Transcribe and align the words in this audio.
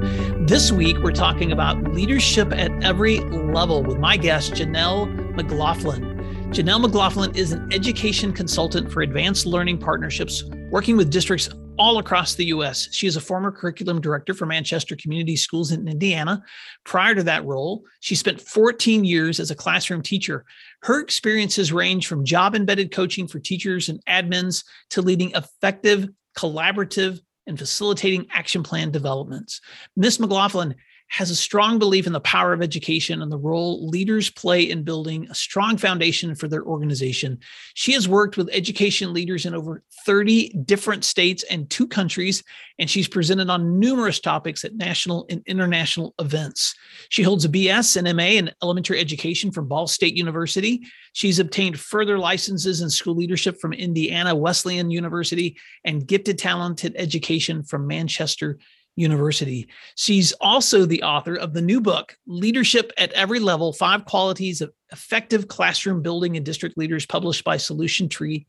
This 0.47 0.71
week, 0.71 0.97
we're 1.03 1.11
talking 1.11 1.51
about 1.51 1.83
leadership 1.93 2.51
at 2.51 2.71
every 2.83 3.19
level 3.19 3.83
with 3.83 3.99
my 3.99 4.17
guest, 4.17 4.53
Janelle 4.53 5.35
McLaughlin. 5.35 6.15
Janelle 6.49 6.81
McLaughlin 6.81 7.35
is 7.35 7.51
an 7.51 7.71
education 7.71 8.33
consultant 8.33 8.91
for 8.91 9.03
advanced 9.03 9.45
learning 9.45 9.77
partnerships, 9.77 10.43
working 10.71 10.97
with 10.97 11.11
districts 11.11 11.47
all 11.79 11.97
across 11.97 12.35
the 12.35 12.47
US. 12.47 12.89
She 12.91 13.07
is 13.07 13.15
a 13.15 13.21
former 13.21 13.51
curriculum 13.51 14.01
director 14.01 14.33
for 14.33 14.45
Manchester 14.45 14.97
Community 14.97 15.37
Schools 15.37 15.71
in 15.71 15.87
Indiana. 15.87 16.43
Prior 16.83 17.15
to 17.15 17.23
that 17.23 17.45
role, 17.45 17.85
she 18.01 18.15
spent 18.15 18.41
14 18.41 19.05
years 19.05 19.39
as 19.39 19.49
a 19.49 19.55
classroom 19.55 20.01
teacher. 20.01 20.45
Her 20.83 20.99
experiences 20.99 21.71
range 21.71 22.05
from 22.05 22.25
job 22.25 22.53
embedded 22.53 22.91
coaching 22.91 23.27
for 23.27 23.39
teachers 23.39 23.87
and 23.87 24.03
admins 24.05 24.65
to 24.89 25.01
leading 25.01 25.31
effective, 25.31 26.09
collaborative, 26.37 27.21
and 27.47 27.57
facilitating 27.57 28.27
action 28.29 28.61
plan 28.61 28.91
developments. 28.91 29.61
Ms. 29.95 30.19
McLaughlin 30.19 30.75
has 31.09 31.31
a 31.31 31.35
strong 31.35 31.79
belief 31.79 32.05
in 32.05 32.13
the 32.13 32.19
power 32.19 32.53
of 32.53 32.61
education 32.61 33.21
and 33.21 33.31
the 33.31 33.37
role 33.37 33.87
leaders 33.87 34.29
play 34.29 34.69
in 34.69 34.83
building 34.83 35.27
a 35.29 35.35
strong 35.35 35.75
foundation 35.75 36.35
for 36.35 36.47
their 36.47 36.63
organization. 36.63 37.39
She 37.73 37.93
has 37.93 38.07
worked 38.07 38.37
with 38.37 38.49
education 38.51 39.11
leaders 39.11 39.47
in 39.47 39.55
over 39.55 39.83
30 40.05 40.49
different 40.65 41.03
states 41.03 41.43
and 41.49 41.67
two 41.67 41.87
countries, 41.87 42.43
and 42.77 42.87
she's 42.87 43.07
presented 43.07 43.49
on 43.49 43.79
numerous 43.79 44.19
topics 44.19 44.63
at 44.63 44.75
national 44.75 45.25
and 45.31 45.41
international 45.47 46.13
events. 46.19 46.75
She 47.09 47.23
holds 47.23 47.43
a 47.43 47.49
BS 47.49 47.97
and 47.97 48.15
MA 48.15 48.37
in 48.37 48.51
elementary 48.61 48.99
education 48.99 49.51
from 49.51 49.67
Ball 49.67 49.87
State 49.87 50.15
University. 50.15 50.83
She's 51.13 51.39
obtained 51.39 51.79
further 51.79 52.19
licenses 52.19 52.81
in 52.81 52.89
school 52.89 53.15
leadership 53.15 53.59
from 53.59 53.73
Indiana 53.73 54.35
Wesleyan 54.35 54.91
University 54.91 55.57
and 55.83 56.05
gifted 56.05 56.37
talented 56.37 56.93
education 56.97 57.63
from 57.63 57.87
Manchester 57.87 58.59
University. 58.99 59.67
She's 59.95 60.33
also 60.33 60.85
the 60.85 61.03
author 61.03 61.35
of 61.35 61.53
the 61.53 61.61
new 61.61 61.79
book, 61.79 62.15
Leadership 62.27 62.91
at 62.97 63.11
Every 63.13 63.39
Level 63.39 63.73
Five 63.73 64.05
Qualities 64.05 64.61
of 64.61 64.71
Effective 64.91 65.47
Classroom 65.47 66.01
Building 66.01 66.35
and 66.35 66.45
District 66.45 66.77
Leaders, 66.77 67.05
published 67.05 67.43
by 67.43 67.57
Solution 67.57 68.09
Tree 68.09 68.45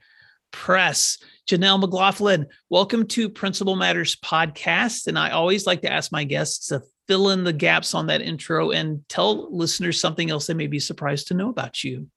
Press. 0.52 1.18
Janelle 1.48 1.80
McLaughlin, 1.80 2.46
welcome 2.68 3.06
to 3.08 3.28
Principal 3.28 3.76
Matters 3.76 4.16
Podcast. 4.16 5.06
And 5.06 5.18
I 5.18 5.30
always 5.30 5.66
like 5.66 5.82
to 5.82 5.92
ask 5.92 6.10
my 6.10 6.24
guests 6.24 6.68
to 6.68 6.82
fill 7.06 7.30
in 7.30 7.44
the 7.44 7.52
gaps 7.52 7.94
on 7.94 8.06
that 8.08 8.22
intro 8.22 8.70
and 8.70 9.08
tell 9.08 9.54
listeners 9.54 10.00
something 10.00 10.30
else 10.30 10.46
they 10.46 10.54
may 10.54 10.66
be 10.66 10.80
surprised 10.80 11.28
to 11.28 11.34
know 11.34 11.48
about 11.48 11.84
you. 11.84 12.08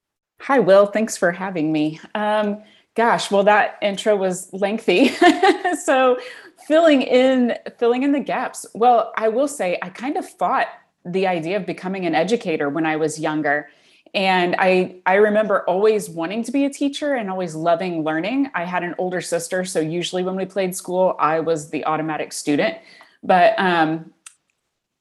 Hi, 0.41 0.59
Will. 0.59 0.87
Thanks 0.87 1.15
for 1.17 1.31
having 1.31 1.71
me. 1.71 1.99
Um, 2.15 2.63
gosh, 2.95 3.31
well, 3.31 3.43
that 3.43 3.77
intro 3.81 4.15
was 4.15 4.49
lengthy. 4.53 5.09
so 5.83 6.19
filling 6.67 7.01
in 7.01 7.57
filling 7.77 8.03
in 8.03 8.11
the 8.11 8.19
gaps. 8.19 8.65
Well 8.73 9.13
i 9.17 9.27
will 9.27 9.47
say 9.47 9.77
i 9.81 9.89
kind 9.89 10.17
of 10.17 10.27
fought 10.27 10.67
the 11.05 11.27
idea 11.27 11.57
of 11.57 11.65
becoming 11.65 12.05
an 12.05 12.15
educator 12.15 12.69
when 12.69 12.85
i 12.85 12.95
was 12.95 13.19
younger. 13.19 13.69
And 14.13 14.55
i 14.59 14.95
i 15.05 15.15
remember 15.15 15.63
always 15.63 16.09
wanting 16.09 16.43
to 16.43 16.51
be 16.51 16.65
a 16.65 16.69
teacher 16.69 17.15
and 17.15 17.29
always 17.29 17.55
loving 17.55 18.03
learning. 18.03 18.51
I 18.53 18.65
had 18.65 18.83
an 18.83 18.95
older 18.97 19.21
sister 19.21 19.65
so 19.65 19.79
usually 19.79 20.23
when 20.23 20.35
we 20.35 20.45
played 20.45 20.75
school 20.75 21.15
i 21.19 21.39
was 21.39 21.69
the 21.69 21.85
automatic 21.85 22.33
student. 22.33 22.77
But 23.25 23.57
um, 23.57 24.11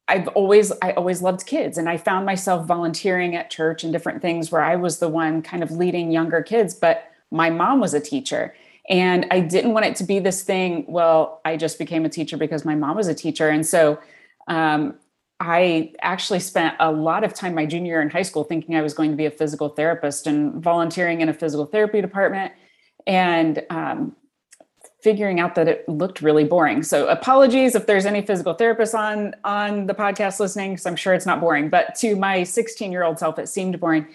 I've 0.09 0.29
always 0.29 0.73
I 0.83 0.93
always 0.93 1.23
loved 1.23 1.47
kids 1.47 1.79
and 1.79 1.89
I 1.89 1.97
found 1.97 2.27
myself 2.27 2.67
volunteering 2.67 3.35
at 3.35 3.51
church 3.51 3.83
and 3.83 3.93
different 3.93 4.21
things 4.21 4.53
where 4.53 4.63
I 4.63 4.77
was 4.77 4.99
the 4.99 5.09
one 5.09 5.43
kind 5.43 5.63
of 5.63 5.71
leading 5.71 6.11
younger 6.11 6.43
kids 6.43 6.75
but 6.75 7.11
my 7.31 7.51
mom 7.51 7.81
was 7.81 7.95
a 7.95 8.01
teacher 8.01 8.55
and 8.89 9.27
I 9.31 9.41
didn't 9.41 9.73
want 9.73 9.87
it 9.87 9.97
to 9.97 10.05
be 10.05 10.19
this 10.19 10.43
thing, 10.43 10.85
well, 10.89 11.41
I 11.45 11.57
just 11.57 11.79
became 11.79 12.05
a 12.05 12.09
teacher 12.09 12.37
because 12.37 12.65
my 12.65 12.75
mom 12.75 12.97
was 12.97 13.09
a 13.09 13.15
teacher. 13.15 13.49
And 13.49 13.65
so 13.65 14.01
um, 14.49 14.95
I 15.39 15.93
actually 16.01 16.41
spent 16.41 16.77
a 16.81 16.91
lot 16.91 17.25
of 17.25 17.33
time 17.33 17.55
my 17.55 17.67
junior 17.67 17.95
year 17.95 18.03
in 18.03 18.11
high 18.11 18.23
school 18.23 18.45
thinking 18.45 18.75
I 18.75 18.83
was 18.83 18.95
going 18.95 19.11
to 19.11 19.17
be 19.17 19.27
a 19.27 19.31
physical 19.31 19.69
therapist 19.69 20.27
and 20.27 20.55
volunteering 20.63 21.21
in 21.21 21.29
a 21.29 21.35
physical 21.35 21.67
therapy 21.67 22.01
department 22.01 22.53
and 23.07 23.65
um, 23.71 24.17
figuring 25.03 25.41
out 25.41 25.55
that 25.57 25.69
it 25.69 25.89
looked 25.89 26.23
really 26.23 26.45
boring. 26.45 26.83
So 26.83 27.09
apologies 27.09 27.75
if 27.75 27.87
there's 27.87 28.07
any 28.07 28.23
physical 28.23 28.55
therapists 28.55 28.97
on 28.97 29.35
on 29.45 29.87
the 29.87 29.95
podcast 29.95 30.39
listening, 30.39 30.73
because 30.73 30.87
I'm 30.87 30.97
sure 30.97 31.15
it's 31.15 31.27
not 31.27 31.41
boring. 31.41 31.69
But 31.69 31.95
to 31.97 32.15
my 32.17 32.45
16 32.45 32.93
year 32.93 33.03
old 33.03 33.19
self, 33.19 33.39
it 33.39 33.49
seemed 33.49 33.79
boring. 33.81 34.07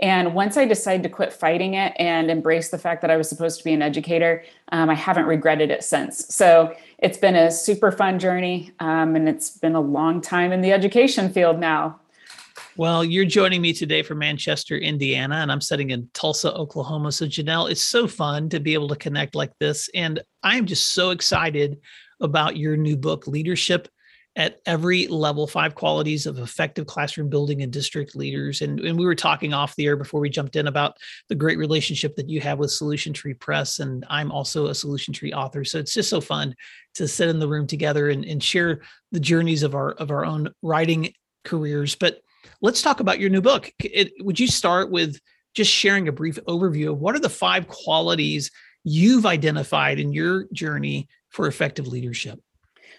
And 0.00 0.34
once 0.34 0.56
I 0.56 0.66
decided 0.66 1.02
to 1.04 1.08
quit 1.08 1.32
fighting 1.32 1.74
it 1.74 1.94
and 1.98 2.30
embrace 2.30 2.68
the 2.68 2.78
fact 2.78 3.00
that 3.02 3.10
I 3.10 3.16
was 3.16 3.28
supposed 3.28 3.58
to 3.58 3.64
be 3.64 3.72
an 3.72 3.82
educator, 3.82 4.44
um, 4.72 4.90
I 4.90 4.94
haven't 4.94 5.24
regretted 5.26 5.70
it 5.70 5.84
since. 5.84 6.34
So 6.34 6.74
it's 6.98 7.18
been 7.18 7.36
a 7.36 7.50
super 7.50 7.90
fun 7.90 8.18
journey, 8.18 8.72
um, 8.80 9.16
and 9.16 9.28
it's 9.28 9.50
been 9.50 9.74
a 9.74 9.80
long 9.80 10.20
time 10.20 10.52
in 10.52 10.60
the 10.60 10.72
education 10.72 11.30
field 11.30 11.58
now. 11.58 12.00
Well, 12.76 13.02
you're 13.04 13.24
joining 13.24 13.62
me 13.62 13.72
today 13.72 14.02
from 14.02 14.18
Manchester, 14.18 14.76
Indiana, 14.76 15.36
and 15.36 15.50
I'm 15.50 15.62
sitting 15.62 15.90
in 15.90 16.10
Tulsa, 16.12 16.52
Oklahoma. 16.52 17.10
So, 17.10 17.24
Janelle, 17.24 17.70
it's 17.70 17.84
so 17.84 18.06
fun 18.06 18.50
to 18.50 18.60
be 18.60 18.74
able 18.74 18.88
to 18.88 18.96
connect 18.96 19.34
like 19.34 19.52
this. 19.60 19.88
And 19.94 20.20
I'm 20.42 20.66
just 20.66 20.92
so 20.92 21.10
excited 21.10 21.78
about 22.20 22.56
your 22.56 22.76
new 22.76 22.96
book, 22.96 23.26
Leadership 23.26 23.88
at 24.36 24.60
every 24.66 25.06
level 25.08 25.46
five 25.46 25.74
qualities 25.74 26.26
of 26.26 26.38
effective 26.38 26.86
classroom 26.86 27.28
building 27.28 27.62
and 27.62 27.72
district 27.72 28.14
leaders 28.14 28.60
and, 28.60 28.80
and 28.80 28.98
we 28.98 29.06
were 29.06 29.14
talking 29.14 29.54
off 29.54 29.74
the 29.76 29.86
air 29.86 29.96
before 29.96 30.20
we 30.20 30.28
jumped 30.28 30.56
in 30.56 30.66
about 30.66 30.96
the 31.28 31.34
great 31.34 31.58
relationship 31.58 32.14
that 32.16 32.28
you 32.28 32.40
have 32.40 32.58
with 32.58 32.70
solution 32.70 33.12
tree 33.12 33.34
press 33.34 33.80
and 33.80 34.04
i'm 34.08 34.30
also 34.30 34.66
a 34.66 34.74
solution 34.74 35.12
tree 35.12 35.32
author 35.32 35.64
so 35.64 35.78
it's 35.78 35.94
just 35.94 36.10
so 36.10 36.20
fun 36.20 36.54
to 36.94 37.06
sit 37.06 37.28
in 37.28 37.38
the 37.38 37.48
room 37.48 37.66
together 37.66 38.10
and, 38.10 38.24
and 38.24 38.42
share 38.42 38.80
the 39.12 39.20
journeys 39.20 39.62
of 39.62 39.74
our 39.74 39.92
of 39.92 40.10
our 40.10 40.24
own 40.24 40.48
writing 40.62 41.12
careers. 41.46 41.94
But 41.94 42.20
let's 42.60 42.82
talk 42.82 43.00
about 43.00 43.20
your 43.20 43.30
new 43.30 43.40
book. 43.40 43.72
It, 43.82 44.12
would 44.20 44.38
you 44.38 44.48
start 44.48 44.90
with 44.90 45.18
just 45.54 45.70
sharing 45.70 46.08
a 46.08 46.12
brief 46.12 46.38
overview 46.46 46.92
of 46.92 46.98
what 46.98 47.14
are 47.14 47.20
the 47.20 47.30
five 47.30 47.66
qualities 47.68 48.50
you've 48.84 49.24
identified 49.24 49.98
in 49.98 50.12
your 50.12 50.46
journey 50.52 51.08
for 51.30 51.46
effective 51.46 51.86
leadership 51.86 52.38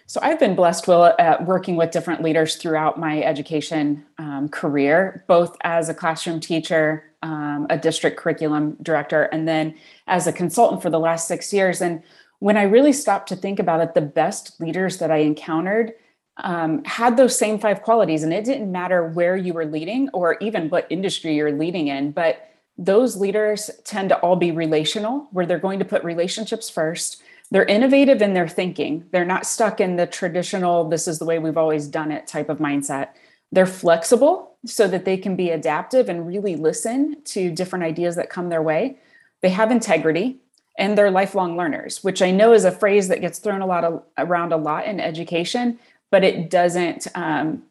so 0.08 0.20
I've 0.22 0.40
been 0.40 0.54
blessed, 0.54 0.88
Will, 0.88 1.14
at 1.18 1.44
working 1.44 1.76
with 1.76 1.90
different 1.90 2.22
leaders 2.22 2.56
throughout 2.56 2.98
my 2.98 3.22
education 3.22 4.06
um, 4.16 4.48
career, 4.48 5.22
both 5.28 5.54
as 5.64 5.90
a 5.90 5.94
classroom 5.94 6.40
teacher, 6.40 7.04
um, 7.22 7.66
a 7.68 7.76
district 7.76 8.16
curriculum 8.16 8.78
director, 8.80 9.24
and 9.24 9.46
then 9.46 9.74
as 10.06 10.26
a 10.26 10.32
consultant 10.32 10.80
for 10.80 10.88
the 10.88 10.98
last 10.98 11.28
six 11.28 11.52
years. 11.52 11.82
And 11.82 12.02
when 12.38 12.56
I 12.56 12.62
really 12.62 12.94
stopped 12.94 13.28
to 13.28 13.36
think 13.36 13.58
about 13.58 13.82
it, 13.82 13.92
the 13.92 14.00
best 14.00 14.58
leaders 14.62 14.96
that 14.96 15.10
I 15.10 15.18
encountered 15.18 15.92
um, 16.38 16.82
had 16.84 17.18
those 17.18 17.36
same 17.36 17.58
five 17.58 17.82
qualities. 17.82 18.22
And 18.22 18.32
it 18.32 18.46
didn't 18.46 18.72
matter 18.72 19.08
where 19.08 19.36
you 19.36 19.52
were 19.52 19.66
leading 19.66 20.08
or 20.14 20.38
even 20.40 20.70
what 20.70 20.86
industry 20.88 21.34
you're 21.34 21.52
leading 21.52 21.88
in, 21.88 22.12
but 22.12 22.48
those 22.78 23.16
leaders 23.16 23.70
tend 23.84 24.08
to 24.08 24.18
all 24.20 24.36
be 24.36 24.52
relational, 24.52 25.28
where 25.32 25.44
they're 25.44 25.58
going 25.58 25.80
to 25.80 25.84
put 25.84 26.02
relationships 26.02 26.70
first 26.70 27.20
they're 27.50 27.64
innovative 27.64 28.20
in 28.20 28.34
their 28.34 28.48
thinking. 28.48 29.04
They're 29.10 29.24
not 29.24 29.46
stuck 29.46 29.80
in 29.80 29.96
the 29.96 30.06
traditional, 30.06 30.88
this 30.88 31.08
is 31.08 31.18
the 31.18 31.24
way 31.24 31.38
we've 31.38 31.56
always 31.56 31.86
done 31.86 32.12
it 32.12 32.26
type 32.26 32.48
of 32.48 32.58
mindset. 32.58 33.10
They're 33.52 33.66
flexible 33.66 34.56
so 34.66 34.86
that 34.88 35.04
they 35.04 35.16
can 35.16 35.36
be 35.36 35.50
adaptive 35.50 36.08
and 36.08 36.26
really 36.26 36.56
listen 36.56 37.22
to 37.24 37.50
different 37.50 37.84
ideas 37.84 38.16
that 38.16 38.28
come 38.28 38.48
their 38.50 38.62
way. 38.62 38.98
They 39.40 39.48
have 39.50 39.70
integrity 39.70 40.36
and 40.78 40.96
they're 40.96 41.10
lifelong 41.10 41.56
learners, 41.56 42.04
which 42.04 42.20
I 42.20 42.30
know 42.30 42.52
is 42.52 42.64
a 42.64 42.70
phrase 42.70 43.08
that 43.08 43.20
gets 43.20 43.38
thrown 43.38 43.62
a 43.62 43.66
lot 43.66 43.84
of, 43.84 44.02
around 44.18 44.52
a 44.52 44.56
lot 44.56 44.86
in 44.86 45.00
education, 45.00 45.78
but 46.10 46.24
it 46.24 46.50
doesn't 46.50 47.06
um, 47.14 47.62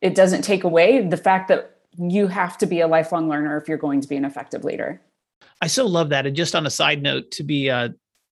it 0.00 0.14
doesn't 0.14 0.42
take 0.42 0.64
away 0.64 1.06
the 1.06 1.16
fact 1.16 1.48
that 1.48 1.76
you 1.98 2.26
have 2.26 2.56
to 2.58 2.66
be 2.66 2.80
a 2.80 2.86
lifelong 2.86 3.28
learner 3.28 3.58
if 3.58 3.68
you're 3.68 3.76
going 3.76 4.00
to 4.00 4.08
be 4.08 4.16
an 4.16 4.24
effective 4.24 4.64
leader. 4.64 5.00
I 5.60 5.66
so 5.66 5.86
love 5.86 6.08
that. 6.08 6.26
And 6.26 6.34
just 6.34 6.54
on 6.54 6.64
a 6.64 6.70
side 6.70 7.02
note, 7.02 7.30
to 7.32 7.42
be 7.42 7.68
uh, 7.68 7.90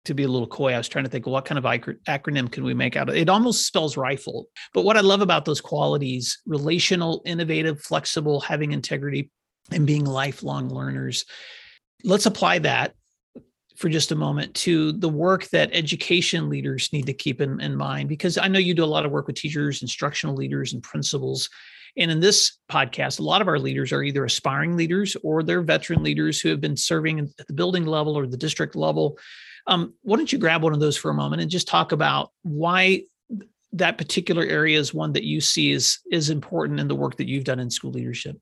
to 0.05 0.13
be 0.13 0.23
a 0.23 0.27
little 0.27 0.47
coy, 0.47 0.73
I 0.73 0.77
was 0.77 0.87
trying 0.87 1.05
to 1.05 1.11
think, 1.11 1.27
what 1.27 1.45
kind 1.45 1.57
of 1.57 1.63
acronym 1.63 2.51
can 2.51 2.63
we 2.63 2.73
make 2.73 2.95
out 2.95 3.09
of 3.09 3.15
it? 3.15 3.21
It 3.21 3.29
almost 3.29 3.65
spells 3.65 3.97
rifle. 3.97 4.47
But 4.73 4.85
what 4.85 4.97
I 4.97 5.01
love 5.01 5.21
about 5.21 5.45
those 5.45 5.61
qualities 5.61 6.41
relational, 6.45 7.21
innovative, 7.25 7.81
flexible, 7.81 8.39
having 8.39 8.71
integrity, 8.71 9.29
and 9.71 9.87
being 9.87 10.05
lifelong 10.05 10.69
learners. 10.69 11.25
Let's 12.03 12.25
apply 12.25 12.59
that 12.59 12.93
for 13.75 13.89
just 13.89 14.11
a 14.11 14.15
moment 14.15 14.53
to 14.53 14.93
the 14.93 15.09
work 15.09 15.49
that 15.49 15.69
education 15.73 16.49
leaders 16.49 16.93
need 16.93 17.07
to 17.07 17.13
keep 17.13 17.41
in, 17.41 17.59
in 17.59 17.75
mind, 17.75 18.07
because 18.09 18.37
I 18.37 18.47
know 18.47 18.59
you 18.59 18.73
do 18.73 18.83
a 18.83 18.85
lot 18.85 19.05
of 19.05 19.11
work 19.11 19.27
with 19.27 19.35
teachers, 19.35 19.81
instructional 19.81 20.35
leaders, 20.35 20.73
and 20.73 20.81
principals. 20.81 21.49
And 21.97 22.11
in 22.11 22.19
this 22.19 22.57
podcast, 22.69 23.19
a 23.19 23.23
lot 23.23 23.41
of 23.41 23.47
our 23.47 23.59
leaders 23.59 23.91
are 23.91 24.03
either 24.03 24.25
aspiring 24.25 24.77
leaders 24.77 25.15
or 25.23 25.43
they're 25.43 25.61
veteran 25.61 26.03
leaders 26.03 26.39
who 26.39 26.49
have 26.49 26.61
been 26.61 26.77
serving 26.77 27.19
at 27.19 27.47
the 27.47 27.53
building 27.53 27.85
level 27.85 28.17
or 28.17 28.27
the 28.27 28.37
district 28.37 28.75
level 28.75 29.17
Um, 29.67 29.93
why 30.03 30.17
don't 30.17 30.31
you 30.31 30.37
grab 30.37 30.63
one 30.63 30.73
of 30.73 30.79
those 30.79 30.97
for 30.97 31.09
a 31.09 31.13
moment 31.13 31.41
and 31.41 31.49
just 31.49 31.67
talk 31.67 31.91
about 31.91 32.31
why 32.43 33.03
that 33.73 33.97
particular 33.97 34.43
area 34.43 34.79
is 34.79 34.93
one 34.93 35.13
that 35.13 35.23
you 35.23 35.41
see 35.41 35.71
is 35.71 35.99
is 36.11 36.29
important 36.29 36.79
in 36.79 36.87
the 36.87 36.95
work 36.95 37.17
that 37.17 37.27
you've 37.27 37.43
done 37.43 37.59
in 37.59 37.69
school 37.69 37.91
leadership? 37.91 38.37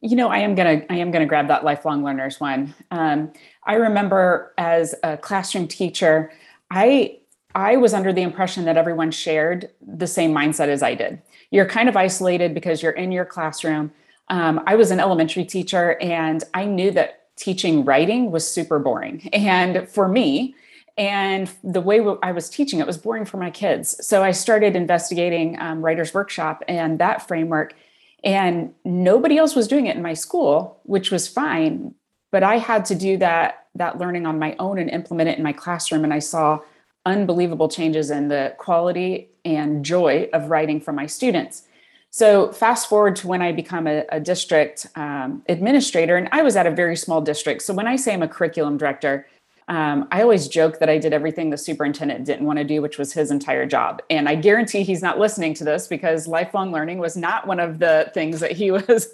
You 0.00 0.16
know, 0.16 0.28
I 0.28 0.38
am 0.38 0.54
gonna 0.54 0.82
I 0.90 0.96
am 0.96 1.10
gonna 1.10 1.26
grab 1.26 1.48
that 1.48 1.64
lifelong 1.64 2.04
learners 2.04 2.40
one. 2.40 2.74
Um, 2.90 3.32
I 3.64 3.74
remember 3.74 4.52
as 4.58 4.94
a 5.02 5.16
classroom 5.16 5.68
teacher, 5.68 6.32
I 6.70 7.18
I 7.54 7.76
was 7.76 7.94
under 7.94 8.12
the 8.12 8.22
impression 8.22 8.66
that 8.66 8.76
everyone 8.76 9.10
shared 9.10 9.70
the 9.80 10.06
same 10.06 10.32
mindset 10.32 10.68
as 10.68 10.82
I 10.82 10.94
did. 10.94 11.22
You're 11.50 11.66
kind 11.66 11.88
of 11.88 11.96
isolated 11.96 12.52
because 12.52 12.82
you're 12.82 12.92
in 12.92 13.12
your 13.12 13.24
classroom. 13.24 13.92
Um, 14.28 14.62
I 14.66 14.74
was 14.74 14.90
an 14.90 15.00
elementary 15.00 15.44
teacher, 15.44 15.98
and 16.00 16.42
I 16.52 16.66
knew 16.66 16.90
that 16.90 17.15
teaching 17.36 17.84
writing 17.84 18.30
was 18.30 18.50
super 18.50 18.78
boring. 18.78 19.28
And 19.32 19.88
for 19.88 20.08
me, 20.08 20.54
and 20.98 21.50
the 21.62 21.80
way 21.80 22.00
I 22.22 22.32
was 22.32 22.48
teaching 22.48 22.80
it 22.80 22.86
was 22.86 22.96
boring 22.96 23.26
for 23.26 23.36
my 23.36 23.50
kids. 23.50 24.04
So 24.06 24.22
I 24.22 24.30
started 24.30 24.74
investigating 24.74 25.60
um, 25.60 25.84
Writers 25.84 26.14
Workshop 26.14 26.62
and 26.68 26.98
that 26.98 27.26
framework. 27.28 27.74
And 28.24 28.74
nobody 28.84 29.36
else 29.36 29.54
was 29.54 29.68
doing 29.68 29.86
it 29.86 29.96
in 29.96 30.02
my 30.02 30.14
school, 30.14 30.80
which 30.84 31.10
was 31.10 31.28
fine. 31.28 31.94
But 32.32 32.42
I 32.42 32.58
had 32.58 32.84
to 32.86 32.94
do 32.94 33.18
that 33.18 33.66
that 33.74 33.98
learning 33.98 34.24
on 34.24 34.38
my 34.38 34.56
own 34.58 34.78
and 34.78 34.88
implement 34.88 35.28
it 35.28 35.36
in 35.36 35.44
my 35.44 35.52
classroom. 35.52 36.02
And 36.02 36.14
I 36.14 36.18
saw 36.18 36.60
unbelievable 37.04 37.68
changes 37.68 38.10
in 38.10 38.28
the 38.28 38.54
quality 38.56 39.28
and 39.44 39.84
joy 39.84 40.30
of 40.32 40.48
writing 40.48 40.80
for 40.80 40.92
my 40.92 41.06
students. 41.06 41.62
So 42.16 42.50
fast 42.50 42.88
forward 42.88 43.14
to 43.16 43.28
when 43.28 43.42
I 43.42 43.52
become 43.52 43.86
a, 43.86 44.06
a 44.08 44.18
district 44.18 44.86
um, 44.94 45.42
administrator, 45.50 46.16
and 46.16 46.30
I 46.32 46.40
was 46.40 46.56
at 46.56 46.66
a 46.66 46.70
very 46.70 46.96
small 46.96 47.20
district. 47.20 47.60
So 47.60 47.74
when 47.74 47.86
I 47.86 47.96
say 47.96 48.14
I'm 48.14 48.22
a 48.22 48.28
curriculum 48.28 48.78
director, 48.78 49.26
um, 49.68 50.08
I 50.10 50.22
always 50.22 50.48
joke 50.48 50.78
that 50.78 50.88
I 50.88 50.96
did 50.96 51.12
everything 51.12 51.50
the 51.50 51.58
superintendent 51.58 52.24
didn't 52.24 52.46
want 52.46 52.58
to 52.58 52.64
do, 52.64 52.80
which 52.80 52.96
was 52.96 53.12
his 53.12 53.30
entire 53.30 53.66
job. 53.66 54.00
And 54.08 54.30
I 54.30 54.34
guarantee 54.34 54.82
he's 54.82 55.02
not 55.02 55.18
listening 55.18 55.52
to 55.56 55.64
this 55.64 55.88
because 55.88 56.26
lifelong 56.26 56.72
learning 56.72 57.00
was 57.00 57.18
not 57.18 57.46
one 57.46 57.60
of 57.60 57.80
the 57.80 58.10
things 58.14 58.40
that 58.40 58.52
he 58.52 58.70
was 58.70 59.08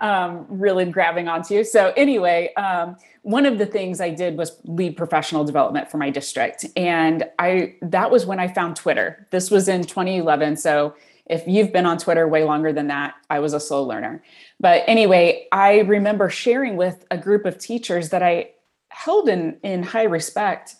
um, 0.00 0.44
really 0.50 0.84
grabbing 0.84 1.28
onto. 1.28 1.64
So, 1.64 1.94
anyway, 1.96 2.52
um, 2.58 2.98
one 3.22 3.46
of 3.46 3.56
the 3.56 3.64
things 3.64 4.02
I 4.02 4.10
did 4.10 4.36
was 4.36 4.60
lead 4.64 4.98
professional 4.98 5.44
development 5.44 5.90
for 5.90 5.96
my 5.96 6.10
district. 6.10 6.66
And 6.76 7.24
I 7.38 7.76
that 7.80 8.10
was 8.10 8.26
when 8.26 8.38
I 8.38 8.48
found 8.48 8.76
Twitter. 8.76 9.26
This 9.30 9.50
was 9.50 9.66
in 9.66 9.84
2011. 9.84 10.58
So, 10.58 10.94
if 11.26 11.46
you've 11.46 11.72
been 11.72 11.86
on 11.86 11.98
Twitter 11.98 12.28
way 12.28 12.44
longer 12.44 12.72
than 12.72 12.88
that, 12.88 13.14
I 13.30 13.38
was 13.38 13.54
a 13.54 13.60
slow 13.60 13.82
learner. 13.82 14.22
But 14.60 14.82
anyway, 14.86 15.46
I 15.52 15.80
remember 15.80 16.28
sharing 16.28 16.76
with 16.76 17.06
a 17.10 17.16
group 17.16 17.46
of 17.46 17.58
teachers 17.58 18.10
that 18.10 18.22
I 18.22 18.50
held 18.88 19.28
in 19.28 19.58
in 19.62 19.82
high 19.82 20.04
respect 20.04 20.76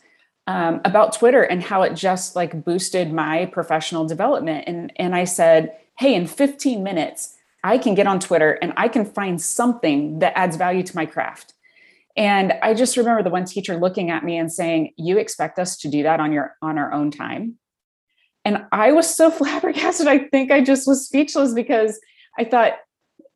um, 0.46 0.80
about 0.84 1.14
Twitter 1.14 1.42
and 1.42 1.62
how 1.62 1.82
it 1.82 1.94
just 1.94 2.36
like 2.36 2.64
boosted 2.64 3.12
my 3.12 3.46
professional 3.46 4.06
development. 4.06 4.64
And 4.66 4.92
and 4.96 5.14
I 5.14 5.24
said, 5.24 5.76
hey, 5.98 6.14
in 6.14 6.26
15 6.26 6.82
minutes, 6.82 7.36
I 7.62 7.78
can 7.78 7.94
get 7.94 8.06
on 8.06 8.20
Twitter 8.20 8.52
and 8.60 8.74
I 8.76 8.88
can 8.88 9.06
find 9.06 9.40
something 9.40 10.18
that 10.18 10.36
adds 10.36 10.56
value 10.56 10.82
to 10.82 10.96
my 10.96 11.06
craft. 11.06 11.54
And 12.16 12.52
I 12.62 12.74
just 12.74 12.96
remember 12.96 13.22
the 13.22 13.30
one 13.30 13.46
teacher 13.46 13.76
looking 13.76 14.10
at 14.10 14.24
me 14.24 14.36
and 14.36 14.52
saying, 14.52 14.92
"You 14.96 15.18
expect 15.18 15.58
us 15.58 15.76
to 15.78 15.88
do 15.88 16.02
that 16.02 16.20
on 16.20 16.32
your 16.32 16.56
on 16.60 16.78
our 16.78 16.92
own 16.92 17.10
time?" 17.10 17.58
And 18.44 18.64
I 18.72 18.92
was 18.92 19.14
so 19.14 19.30
flabbergasted. 19.38 20.06
I 20.06 20.18
think 20.18 20.50
I 20.50 20.60
just 20.62 20.86
was 20.86 21.06
speechless 21.06 21.52
because 21.52 21.98
I 22.38 22.44
thought, 22.44 22.74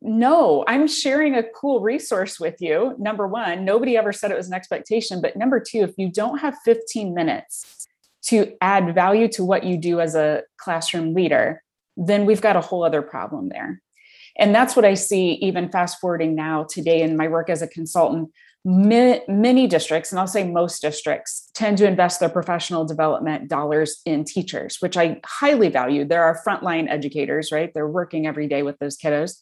no, 0.01 0.63
I'm 0.67 0.87
sharing 0.87 1.35
a 1.35 1.43
cool 1.43 1.81
resource 1.81 2.39
with 2.39 2.61
you. 2.61 2.95
Number 2.97 3.27
one, 3.27 3.65
nobody 3.65 3.97
ever 3.97 4.13
said 4.13 4.31
it 4.31 4.37
was 4.37 4.47
an 4.47 4.53
expectation. 4.53 5.21
But 5.21 5.35
number 5.35 5.59
two, 5.59 5.79
if 5.79 5.97
you 5.97 6.09
don't 6.09 6.39
have 6.39 6.55
15 6.63 7.13
minutes 7.13 7.87
to 8.23 8.53
add 8.61 8.95
value 8.95 9.27
to 9.29 9.43
what 9.43 9.65
you 9.65 9.77
do 9.77 9.99
as 9.99 10.15
a 10.15 10.43
classroom 10.57 11.13
leader, 11.13 11.63
then 11.97 12.25
we've 12.25 12.41
got 12.41 12.55
a 12.55 12.61
whole 12.61 12.83
other 12.83 13.01
problem 13.01 13.49
there. 13.49 13.81
And 14.37 14.55
that's 14.55 14.75
what 14.75 14.85
I 14.85 14.93
see 14.93 15.31
even 15.41 15.69
fast 15.69 15.99
forwarding 15.99 16.33
now 16.33 16.63
today 16.63 17.01
in 17.01 17.17
my 17.17 17.27
work 17.27 17.49
as 17.49 17.61
a 17.61 17.67
consultant. 17.67 18.29
Many 18.65 19.67
districts, 19.67 20.11
and 20.11 20.19
I'll 20.19 20.27
say 20.27 20.45
most 20.45 20.81
districts, 20.81 21.49
tend 21.53 21.77
to 21.77 21.87
invest 21.87 22.19
their 22.19 22.29
professional 22.29 22.85
development 22.85 23.49
dollars 23.49 24.01
in 24.05 24.25
teachers, 24.25 24.77
which 24.81 24.97
I 24.97 25.21
highly 25.25 25.69
value. 25.69 26.03
There 26.03 26.23
are 26.23 26.41
frontline 26.45 26.89
educators, 26.89 27.51
right? 27.51 27.73
They're 27.73 27.87
working 27.87 28.27
every 28.27 28.47
day 28.47 28.63
with 28.63 28.77
those 28.79 28.97
kiddos 28.97 29.35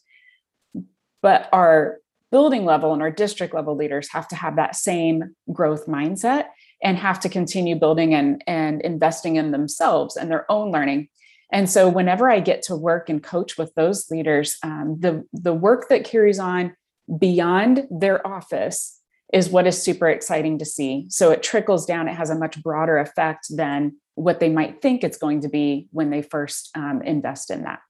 but 1.22 1.48
our 1.52 1.98
building 2.30 2.64
level 2.64 2.92
and 2.92 3.02
our 3.02 3.10
district 3.10 3.54
level 3.54 3.76
leaders 3.76 4.10
have 4.12 4.28
to 4.28 4.36
have 4.36 4.56
that 4.56 4.76
same 4.76 5.34
growth 5.52 5.86
mindset 5.86 6.46
and 6.82 6.96
have 6.96 7.18
to 7.20 7.28
continue 7.28 7.74
building 7.74 8.14
and, 8.14 8.42
and 8.46 8.80
investing 8.82 9.36
in 9.36 9.50
themselves 9.50 10.16
and 10.16 10.30
their 10.30 10.50
own 10.50 10.70
learning. 10.70 11.08
And 11.50 11.68
so, 11.68 11.88
whenever 11.88 12.30
I 12.30 12.40
get 12.40 12.62
to 12.64 12.76
work 12.76 13.08
and 13.08 13.22
coach 13.22 13.56
with 13.56 13.74
those 13.74 14.10
leaders, 14.10 14.58
um, 14.62 14.98
the, 15.00 15.24
the 15.32 15.54
work 15.54 15.88
that 15.88 16.04
carries 16.04 16.38
on 16.38 16.76
beyond 17.18 17.88
their 17.90 18.24
office 18.26 18.97
is 19.32 19.50
what 19.50 19.66
is 19.66 19.82
super 19.82 20.08
exciting 20.08 20.58
to 20.58 20.64
see. 20.64 21.06
So, 21.08 21.30
it 21.30 21.42
trickles 21.42 21.86
down, 21.86 22.08
it 22.08 22.14
has 22.14 22.30
a 22.30 22.38
much 22.38 22.62
broader 22.62 22.98
effect 22.98 23.46
than 23.50 23.96
what 24.14 24.40
they 24.40 24.48
might 24.48 24.82
think 24.82 25.04
it's 25.04 25.18
going 25.18 25.42
to 25.42 25.48
be 25.48 25.88
when 25.92 26.10
they 26.10 26.22
first 26.22 26.70
um, 26.76 27.02
invest 27.02 27.50
in 27.50 27.62
that. 27.62 27.80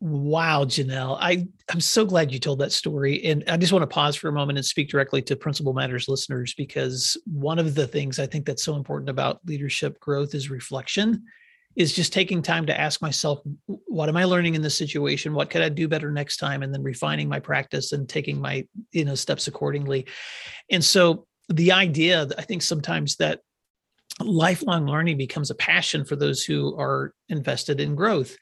Wow, 0.00 0.64
Janelle. 0.64 1.16
I, 1.18 1.48
I'm 1.70 1.80
so 1.80 2.04
glad 2.04 2.30
you 2.30 2.38
told 2.38 2.58
that 2.58 2.72
story. 2.72 3.24
And 3.24 3.42
I 3.48 3.56
just 3.56 3.72
want 3.72 3.84
to 3.84 3.86
pause 3.86 4.16
for 4.16 4.28
a 4.28 4.32
moment 4.32 4.58
and 4.58 4.66
speak 4.66 4.90
directly 4.90 5.22
to 5.22 5.34
Principal 5.34 5.72
Matters 5.72 6.08
listeners 6.08 6.52
because 6.52 7.16
one 7.24 7.58
of 7.58 7.74
the 7.74 7.86
things 7.86 8.18
I 8.18 8.26
think 8.26 8.44
that's 8.44 8.62
so 8.62 8.76
important 8.76 9.08
about 9.08 9.40
leadership 9.46 9.98
growth 10.00 10.34
is 10.34 10.50
reflection, 10.50 11.24
is 11.76 11.92
just 11.92 12.12
taking 12.12 12.42
time 12.42 12.66
to 12.66 12.80
ask 12.80 13.02
myself, 13.02 13.40
what 13.66 14.08
am 14.08 14.16
I 14.16 14.24
learning 14.24 14.54
in 14.54 14.62
this 14.62 14.76
situation? 14.76 15.34
What 15.34 15.50
could 15.50 15.62
I 15.62 15.68
do 15.68 15.88
better 15.88 16.10
next 16.10 16.36
time? 16.36 16.62
And 16.62 16.72
then 16.72 16.82
refining 16.82 17.28
my 17.28 17.40
practice 17.40 17.92
and 17.92 18.08
taking 18.08 18.40
my, 18.40 18.66
you 18.92 19.04
know, 19.04 19.14
steps 19.14 19.48
accordingly. 19.48 20.06
And 20.70 20.84
so 20.84 21.26
the 21.48 21.72
idea, 21.72 22.28
I 22.38 22.42
think 22.42 22.62
sometimes 22.62 23.16
that 23.16 23.40
lifelong 24.20 24.86
learning 24.86 25.18
becomes 25.18 25.50
a 25.50 25.56
passion 25.56 26.04
for 26.04 26.16
those 26.16 26.44
who 26.44 26.78
are 26.78 27.12
invested 27.28 27.80
in 27.80 27.96
growth 27.96 28.36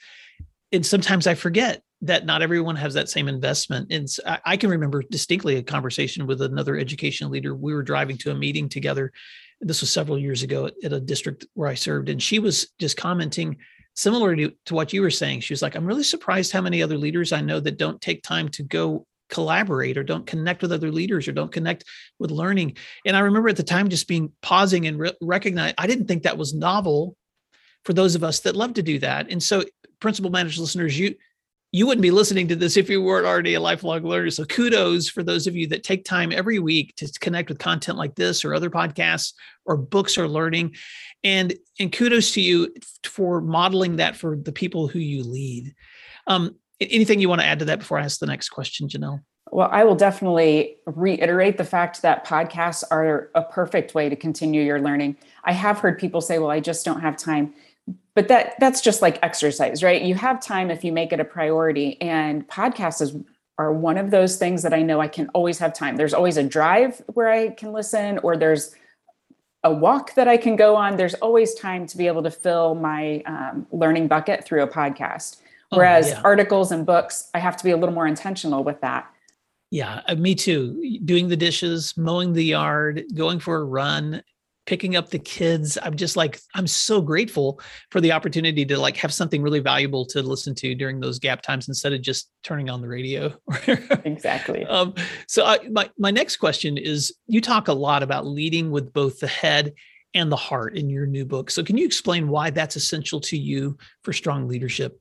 and 0.73 0.85
sometimes 0.85 1.27
I 1.27 1.35
forget 1.35 1.83
that 2.01 2.25
not 2.25 2.43
everyone 2.43 2.77
has 2.77 2.95
that 2.95 3.11
same 3.11 3.29
investment. 3.29 3.93
And 3.93 4.09
I, 4.45 4.57
can 4.57 4.71
remember 4.71 5.03
distinctly 5.03 5.57
a 5.57 5.63
conversation 5.63 6.27
with 6.27 6.41
another 6.41 6.77
education 6.77 7.31
leader. 7.31 7.55
We 7.55 7.75
were 7.75 7.83
driving 7.83 8.17
to 8.19 8.31
a 8.33 8.35
meeting 8.35 8.69
together. 8.69 9.13
This 9.63 9.81
was 9.81 9.93
several 9.93 10.19
years 10.19 10.43
ago 10.43 10.71
at, 10.83 10.93
a 10.93 11.01
district 11.01 11.47
where 11.55 11.69
I 11.69 11.75
served, 11.75 12.09
and 12.09 12.23
she 12.23 12.39
was 12.39 12.69
just 12.79 12.97
commenting 12.97 13.57
similar 13.95 14.35
to, 14.35 14.53
to 14.67 14.75
what 14.75 14.93
you 14.93 15.03
were 15.03 15.11
saying. 15.11 15.41
She 15.41 15.53
was 15.53 15.63
like, 15.63 15.75
I'm 15.75 15.87
really 15.87 16.03
surprised 16.03 16.53
how 16.53 16.61
many 16.61 16.83
other 16.83 16.99
leaders 16.99 17.33
I 17.33 17.41
know 17.41 17.61
that 17.61 17.79
don't 17.79 18.01
take 18.01 18.23
time 18.23 18.49
to 18.51 18.63
go 18.63 19.07
collaborate 19.31 19.97
or 19.97 20.03
don't 20.03 20.27
connect 20.27 20.63
with 20.63 20.73
other 20.73 20.93
leaders 20.93 21.27
or 21.27 21.33
don't 21.33 21.53
connect 21.53 21.85
with 22.19 22.31
learning. 22.31 22.77
And 23.07 23.17
I 23.17 23.21
remember 23.21 23.49
at 23.49 23.57
the 23.57 23.63
time 23.63 23.89
just 23.89 24.09
being 24.09 24.33
pausing 24.43 24.87
and 24.87 24.99
re- 24.99 25.17
recognize 25.21 25.75
I 25.79 25.87
didn't 25.87 26.07
think 26.07 26.25
that 26.25 26.37
was 26.39 26.53
novel 26.53 27.17
for 27.85 27.95
those 27.95 28.15
of 28.15 28.25
us 28.25 28.41
that 28.41 28.57
love 28.57 28.75
to 28.75 28.83
do 28.83 28.99
that. 28.99 29.31
And 29.31 29.43
so 29.43 29.65
Principal 30.01 30.31
Matters 30.31 30.59
listeners, 30.59 30.99
you 30.99 31.15
you 31.73 31.87
wouldn't 31.87 32.03
be 32.03 32.11
listening 32.11 32.47
to 32.49 32.57
this 32.57 32.77
if 32.77 32.91
you 32.91 33.03
weren't 33.03 33.27
already 33.27 33.55
a 33.55 33.61
lifelong 33.61 34.03
learner. 34.03 34.31
So 34.31 34.45
kudos 34.45 35.09
for 35.09 35.23
those 35.23 35.47
of 35.47 35.57
you 35.57 35.67
that 35.69 35.83
take 35.83 36.05
time 36.05 36.31
every 36.31 36.59
week 36.59 36.95
to 36.97 37.11
connect 37.21 37.49
with 37.49 37.59
content 37.59 37.97
like 37.97 38.15
this 38.15 38.45
or 38.45 38.55
other 38.55 38.69
podcasts 38.69 39.33
or 39.65 39.79
books 39.79 40.19
or 40.19 40.29
learning. 40.29 40.77
And 41.25 41.55
and 41.81 41.91
kudos 41.91 42.33
to 42.33 42.43
you 42.43 42.75
for 43.05 43.41
modeling 43.41 43.97
that 43.97 44.17
for 44.17 44.37
the 44.37 44.53
people 44.53 44.87
who 44.87 44.99
you 44.99 45.25
lead. 45.25 45.75
Um, 46.27 46.57
anything 46.79 47.21
you 47.21 47.31
want 47.31 47.41
to 47.41 47.47
add 47.47 47.61
to 47.61 47.65
that 47.67 47.79
before 47.79 47.99
I 47.99 48.05
ask 48.05 48.19
the 48.19 48.27
next 48.27 48.51
question, 48.51 48.87
Janelle? 48.89 49.21
Well, 49.51 49.69
I 49.71 49.85
will 49.85 49.95
definitely 49.95 50.77
reiterate 50.87 51.59
the 51.59 51.65
fact 51.65 52.03
that 52.03 52.27
podcasts 52.27 52.85
are 52.91 53.31
a 53.35 53.43
perfect 53.43 53.95
way 53.95 54.09
to 54.09 54.17
continue 54.17 54.63
your 54.63 54.81
learning. 54.81 55.17
I 55.45 55.53
have 55.53 55.79
heard 55.79 55.99
people 55.99 56.21
say, 56.21 56.39
well, 56.39 56.51
I 56.51 56.61
just 56.61 56.85
don't 56.85 57.01
have 57.01 57.17
time 57.17 57.55
but 58.15 58.29
that 58.29 58.55
that's 58.59 58.81
just 58.81 59.03
like 59.03 59.19
exercise 59.23 59.83
right? 59.83 60.03
You 60.03 60.15
have 60.15 60.41
time 60.41 60.71
if 60.71 60.85
you 60.85 60.93
make 60.93 61.13
it 61.13 61.21
a 61.21 61.25
priority 61.25 62.01
and 62.01 62.47
podcasts 62.49 63.01
is 63.01 63.17
are 63.59 63.73
one 63.73 63.99
of 63.99 64.11
those 64.11 64.39
things 64.39 64.63
that 64.63 64.73
i 64.73 64.81
know 64.81 65.01
i 65.01 65.09
can 65.09 65.29
always 65.29 65.59
have 65.59 65.73
time. 65.75 65.97
There's 65.97 66.15
always 66.15 66.37
a 66.37 66.43
drive 66.43 67.03
where 67.09 67.29
i 67.31 67.49
can 67.49 67.73
listen 67.73 68.19
or 68.19 68.37
there's 68.37 68.75
a 69.65 69.73
walk 69.73 70.15
that 70.15 70.29
i 70.29 70.37
can 70.37 70.57
go 70.57 70.75
on. 70.75 70.97
There's 70.97 71.15
always 71.15 71.55
time 71.55 71.87
to 71.87 71.97
be 71.97 72.07
able 72.07 72.23
to 72.23 72.31
fill 72.31 72.75
my 72.75 73.23
um, 73.27 73.67
learning 73.71 74.09
bucket 74.09 74.45
through 74.45 74.63
a 74.63 74.69
podcast. 74.69 75.39
Oh, 75.71 75.79
whereas 75.79 76.07
oh, 76.07 76.11
yeah. 76.11 76.21
articles 76.25 76.73
and 76.73 76.85
books 76.85 77.31
i 77.35 77.39
have 77.39 77.57
to 77.57 77.65
be 77.65 77.71
a 77.71 77.77
little 77.77 77.95
more 77.95 78.07
intentional 78.07 78.65
with 78.65 78.81
that. 78.81 79.07
Yeah 79.71 80.03
uh, 80.09 80.17
me 80.17 80.35
too. 80.35 80.99
Doing 81.05 81.29
the 81.29 81.37
dishes 81.37 81.95
mowing 81.97 82.33
the 82.33 82.45
yard 82.45 83.05
going 83.15 83.39
for 83.39 83.57
a 83.59 83.65
run 83.65 84.23
picking 84.67 84.97
up 84.97 85.11
the 85.11 85.19
kids. 85.19 85.77
I'm 85.83 85.97
just 85.97 86.17
like, 86.17 86.41
I'm 86.55 86.67
so 86.67 87.01
grateful 87.01 87.61
for 87.91 88.01
the 88.01 88.13
opportunity 88.13 88.65
to 88.67 88.79
like 88.79 88.97
have 88.99 89.13
something 89.13 89.43
really 89.43 89.61
valuable 89.61 90.07
to 90.07 90.23
listen 90.23 90.55
to 90.57 90.75
during 90.75 91.01
those 91.01 91.19
gap 91.19 91.43
times 91.43 91.69
instead 91.69 91.93
of 91.93 92.01
just 92.01 92.31
turning 92.43 92.71
on 92.71 92.81
the 92.81 92.89
radio. 92.89 93.33
exactly. 94.05 94.67
Um, 94.73 94.95
so 95.29 95.45
I, 95.45 95.59
my, 95.71 95.91
my 95.99 96.11
next 96.11 96.37
question 96.37 96.79
is 96.79 97.15
you 97.27 97.43
talk 97.43 97.69
a 97.69 97.75
lot 97.75 98.03
about 98.03 98.27
leading 98.27 98.71
with 98.71 98.91
both 98.93 99.21
the 99.21 99.27
head 99.27 99.75
and 100.15 100.33
the 100.33 100.37
heart 100.37 100.77
in 100.77 100.89
your 100.89 101.05
new 101.05 101.27
book. 101.27 101.51
So 101.51 101.63
can 101.63 101.77
you 101.77 101.85
explain 101.85 102.29
why 102.29 102.49
that's 102.51 102.75
essential 102.75 103.21
to 103.23 103.37
you 103.37 103.77
for 104.03 104.15
strong 104.15 104.49
leadership? 104.49 104.99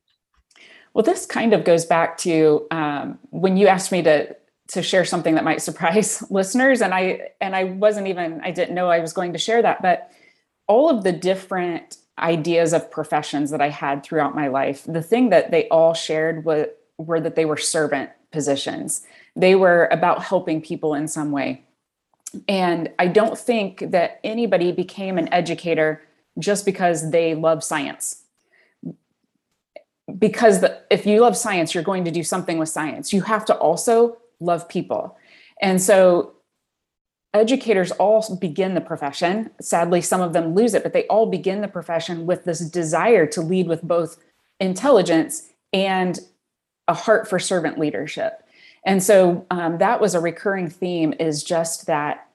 Well, 0.94 1.04
this 1.04 1.26
kind 1.26 1.54
of 1.54 1.64
goes 1.64 1.86
back 1.86 2.18
to 2.20 2.68
um, 2.72 3.20
when 3.30 3.56
you 3.56 3.68
asked 3.68 3.94
me 3.94 4.02
to 4.04 4.36
to 4.72 4.82
share 4.82 5.06
something 5.06 5.36
that 5.36 5.44
might 5.44 5.62
surprise 5.62 6.24
listeners. 6.30 6.82
And 6.82 6.94
i 6.94 7.30
and 7.40 7.56
i 7.56 7.66
wasn't 7.66 8.08
even 8.08 8.42
i 8.44 8.52
didn't 8.52 8.76
know 8.76 8.90
i 8.90 9.00
was 9.00 9.14
going 9.14 9.34
to 9.34 9.40
share 9.40 9.62
that 9.62 9.82
but 9.82 10.12
all 10.68 10.90
of 10.90 11.04
the 11.04 11.12
different 11.12 11.98
ideas 12.20 12.74
of 12.74 12.90
professions 12.92 13.52
that 13.52 13.62
i 13.62 13.70
had 13.70 14.04
throughout 14.04 14.36
my 14.36 14.48
life 14.48 14.84
the 14.88 15.02
thing 15.02 15.30
that 15.30 15.52
they 15.52 15.68
all 15.70 15.94
shared 15.94 16.46
was, 16.46 16.68
were 16.98 17.20
that 17.20 17.36
they 17.36 17.46
were 17.46 17.58
servant 17.58 18.10
positions. 18.32 19.06
They 19.36 19.56
were 19.56 19.88
about 19.92 20.24
helping 20.24 20.62
people 20.62 20.94
in 20.94 21.08
some 21.08 21.32
way. 21.32 21.64
And 22.48 22.90
i 22.98 23.08
don't 23.08 23.38
think 23.38 23.92
that 23.92 24.20
anybody 24.24 24.72
became 24.72 25.18
an 25.18 25.32
educator 25.34 26.02
just 26.40 26.66
because 26.66 27.12
they 27.12 27.36
love 27.36 27.64
science. 27.64 28.24
Because 30.18 30.62
the, 30.62 30.82
if 30.90 31.06
you 31.06 31.20
love 31.22 31.36
science 31.36 31.74
you're 31.74 31.84
going 31.84 32.06
to 32.06 32.12
do 32.12 32.24
something 32.24 32.58
with 32.58 32.70
science. 32.70 33.12
You 33.12 33.22
have 33.22 33.46
to 33.46 33.56
also 33.56 34.18
love 34.42 34.68
people. 34.68 35.18
And 35.62 35.82
so 35.82 36.34
educators 37.34 37.92
all 37.92 38.36
begin 38.38 38.74
the 38.74 38.82
profession. 38.82 39.52
Sadly, 39.62 40.02
some 40.02 40.22
of 40.22 40.34
them 40.34 40.54
lose 40.54 40.74
it, 40.74 40.84
but 40.84 40.94
they 40.94 41.08
all 41.08 41.28
begin 41.28 41.62
the 41.62 41.68
profession 41.68 42.26
with 42.26 42.44
this 42.44 42.60
desire 42.60 43.26
to 43.28 43.42
lead 43.42 43.68
with 43.68 43.82
both 43.82 44.18
intelligence 44.60 45.50
and 45.72 46.20
a 46.88 46.94
heart 46.94 47.30
for 47.30 47.40
servant 47.40 47.80
leadership. 47.80 48.44
And 48.86 49.02
so 49.02 49.46
um, 49.52 49.78
that 49.78 50.02
was 50.02 50.16
a 50.16 50.20
recurring 50.20 50.70
theme 50.70 51.14
is 51.20 51.44
just 51.44 51.86
that 51.86 52.28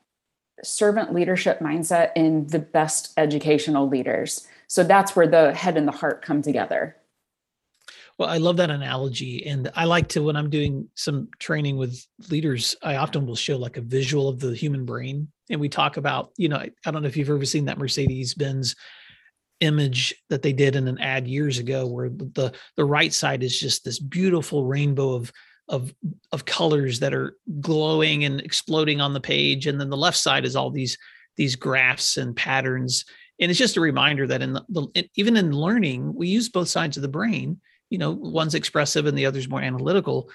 servant 0.63 1.13
leadership 1.13 1.59
mindset 1.59 2.13
in 2.17 2.47
the 2.47 2.59
best 2.59 3.13
educational 3.17 3.89
leaders. 3.89 4.47
So 4.69 4.83
that's 4.83 5.15
where 5.15 5.27
the 5.27 5.53
head 5.55 5.77
and 5.77 5.87
the 5.87 5.93
heart 5.93 6.23
come 6.23 6.43
together. 6.43 6.97
Well, 8.19 8.29
I 8.29 8.39
love 8.39 8.57
that 8.57 8.71
analogy. 8.71 9.45
And 9.47 9.71
I 9.75 9.85
like 9.85 10.09
to, 10.09 10.23
when 10.23 10.37
I'm 10.37 10.49
doing 10.49 10.89
some 10.95 11.29
training 11.39 11.77
with 11.77 12.03
leaders, 12.31 12.75
I 12.83 12.97
often 12.97 13.27
will 13.27 13.37
show 13.37 13.59
like 13.59 13.77
a 13.77 13.83
visual 13.83 14.29
of 14.29 14.41
the 14.41 14.55
human 14.55 14.87
brain. 14.87 15.29
And 15.51 15.61
we 15.61 15.69
talk 15.69 15.99
about, 15.99 16.31
you 16.37 16.49
know, 16.49 16.57
I 16.57 16.91
don't 16.91 17.03
know 17.03 17.09
if 17.09 17.17
you've 17.17 17.29
ever 17.29 17.45
seen 17.45 17.67
that 17.67 17.79
Mercedes 17.79 18.35
Benz 18.35 18.75
image 19.61 20.15
that 20.29 20.43
they 20.43 20.53
did 20.53 20.77
in 20.77 20.89
an 20.89 20.99
ad 20.99 21.27
years 21.27 21.59
ago 21.59 21.87
where 21.87 22.11
the 22.11 22.53
the 22.77 22.85
right 22.85 23.13
side 23.13 23.43
is 23.43 23.59
just 23.59 23.85
this 23.85 23.99
beautiful 23.99 24.67
rainbow 24.67 25.15
of 25.15 25.33
of 25.69 25.95
of 26.33 26.45
colors 26.45 27.01
that 27.01 27.15
are 27.15 27.37
glowing 27.61 28.25
and 28.25 28.41
exploding 28.41 29.01
on 29.01 29.15
the 29.15 29.21
page 29.21 29.67
and 29.67 29.81
then 29.81 29.89
the 29.89 29.97
left 29.97 30.19
side 30.19 30.45
is 30.45 30.57
all 30.57 30.71
these 30.71 30.99
these 31.37 31.57
graphs 31.57 32.19
and 32.19 32.37
patterns 32.37 33.07
and 33.41 33.51
it's 33.51 33.59
just 33.59 33.77
a 33.77 33.81
reminder 33.81 34.27
that 34.27 34.43
in 34.43 34.53
the, 34.53 34.65
the 34.69 35.09
even 35.15 35.37
in 35.37 35.53
learning 35.53 36.15
we 36.15 36.29
use 36.29 36.51
both 36.51 36.69
sides 36.69 36.99
of 36.99 37.03
the 37.03 37.09
brain 37.09 37.59
you 37.91 37.99
know 37.99 38.13
one's 38.13 38.55
expressive 38.55 39.07
and 39.07 39.17
the 39.17 39.27
other's 39.27 39.49
more 39.49 39.61
analytical. 39.61 40.31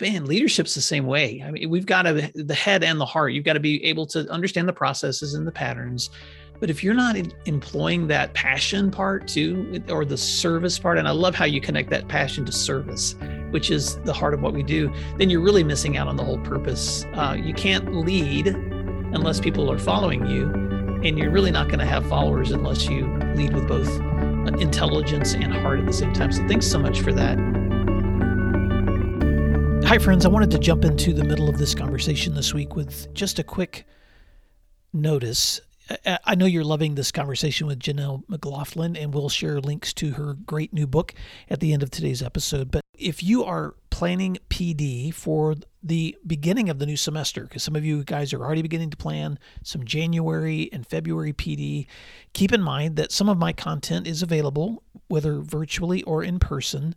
Man 0.00 0.26
leadership's 0.26 0.74
the 0.74 0.80
same 0.80 1.06
way. 1.06 1.42
I 1.44 1.50
mean 1.50 1.68
we've 1.70 1.86
got 1.86 2.02
to 2.02 2.30
the 2.34 2.54
head 2.54 2.84
and 2.84 3.00
the 3.00 3.06
heart 3.06 3.32
you've 3.32 3.44
got 3.44 3.54
to 3.54 3.60
be 3.60 3.84
able 3.84 4.06
to 4.08 4.28
understand 4.30 4.68
the 4.68 4.72
processes 4.72 5.34
and 5.34 5.46
the 5.46 5.52
patterns. 5.52 6.10
But 6.60 6.70
if 6.70 6.82
you're 6.82 6.94
not 6.94 7.16
employing 7.46 8.08
that 8.08 8.34
passion 8.34 8.90
part 8.90 9.28
too 9.28 9.80
or 9.88 10.04
the 10.04 10.16
service 10.16 10.76
part 10.76 10.98
and 10.98 11.06
i 11.06 11.12
love 11.12 11.36
how 11.36 11.44
you 11.44 11.60
connect 11.60 11.88
that 11.90 12.08
passion 12.08 12.44
to 12.46 12.52
service 12.52 13.14
which 13.50 13.70
is 13.70 13.96
the 14.02 14.12
heart 14.12 14.34
of 14.34 14.42
what 14.42 14.54
we 14.54 14.64
do 14.64 14.92
then 15.18 15.30
you're 15.30 15.40
really 15.40 15.62
missing 15.62 15.96
out 15.96 16.08
on 16.08 16.16
the 16.16 16.24
whole 16.24 16.40
purpose. 16.40 17.04
Uh, 17.14 17.36
you 17.40 17.54
can't 17.54 17.94
lead 17.94 18.48
unless 18.48 19.40
people 19.40 19.70
are 19.70 19.78
following 19.78 20.26
you 20.26 20.50
and 21.04 21.16
you're 21.16 21.30
really 21.30 21.52
not 21.52 21.68
going 21.68 21.78
to 21.78 21.86
have 21.86 22.06
followers 22.08 22.50
unless 22.50 22.88
you 22.88 23.06
lead 23.36 23.54
with 23.54 23.68
both 23.68 23.88
intelligence 24.60 25.34
and 25.34 25.52
heart 25.52 25.80
at 25.80 25.86
the 25.86 25.92
same 25.92 26.12
time. 26.12 26.32
So 26.32 26.46
thanks 26.48 26.66
so 26.66 26.78
much 26.78 27.00
for 27.00 27.12
that. 27.12 27.38
Hi, 29.84 29.98
friends. 29.98 30.26
I 30.26 30.28
wanted 30.28 30.50
to 30.50 30.58
jump 30.58 30.84
into 30.84 31.12
the 31.14 31.24
middle 31.24 31.48
of 31.48 31.56
this 31.58 31.74
conversation 31.74 32.34
this 32.34 32.52
week 32.52 32.76
with 32.76 33.12
just 33.14 33.38
a 33.38 33.42
quick 33.42 33.86
notice. 34.92 35.60
I 36.24 36.34
know 36.34 36.44
you're 36.44 36.64
loving 36.64 36.94
this 36.94 37.10
conversation 37.10 37.66
with 37.66 37.78
Janelle 37.78 38.22
McLaughlin, 38.28 38.96
and 38.96 39.14
we'll 39.14 39.30
share 39.30 39.60
links 39.60 39.94
to 39.94 40.10
her 40.12 40.34
great 40.34 40.74
new 40.74 40.86
book 40.86 41.14
at 41.48 41.60
the 41.60 41.72
end 41.72 41.82
of 41.82 41.90
today's 41.90 42.22
episode. 42.22 42.70
But 42.70 42.82
if 42.98 43.22
you 43.22 43.44
are 43.44 43.74
planning 43.98 44.38
PD 44.48 45.12
for 45.12 45.56
the 45.82 46.16
beginning 46.24 46.68
of 46.68 46.78
the 46.78 46.86
new 46.86 46.96
semester, 46.96 47.42
because 47.42 47.64
some 47.64 47.74
of 47.74 47.84
you 47.84 48.04
guys 48.04 48.32
are 48.32 48.44
already 48.44 48.62
beginning 48.62 48.90
to 48.90 48.96
plan 48.96 49.36
some 49.64 49.84
January 49.84 50.70
and 50.72 50.86
February 50.86 51.32
PD, 51.32 51.88
keep 52.32 52.52
in 52.52 52.62
mind 52.62 52.94
that 52.94 53.10
some 53.10 53.28
of 53.28 53.36
my 53.36 53.52
content 53.52 54.06
is 54.06 54.22
available, 54.22 54.84
whether 55.08 55.40
virtually 55.40 56.04
or 56.04 56.22
in 56.22 56.38
person, 56.38 56.94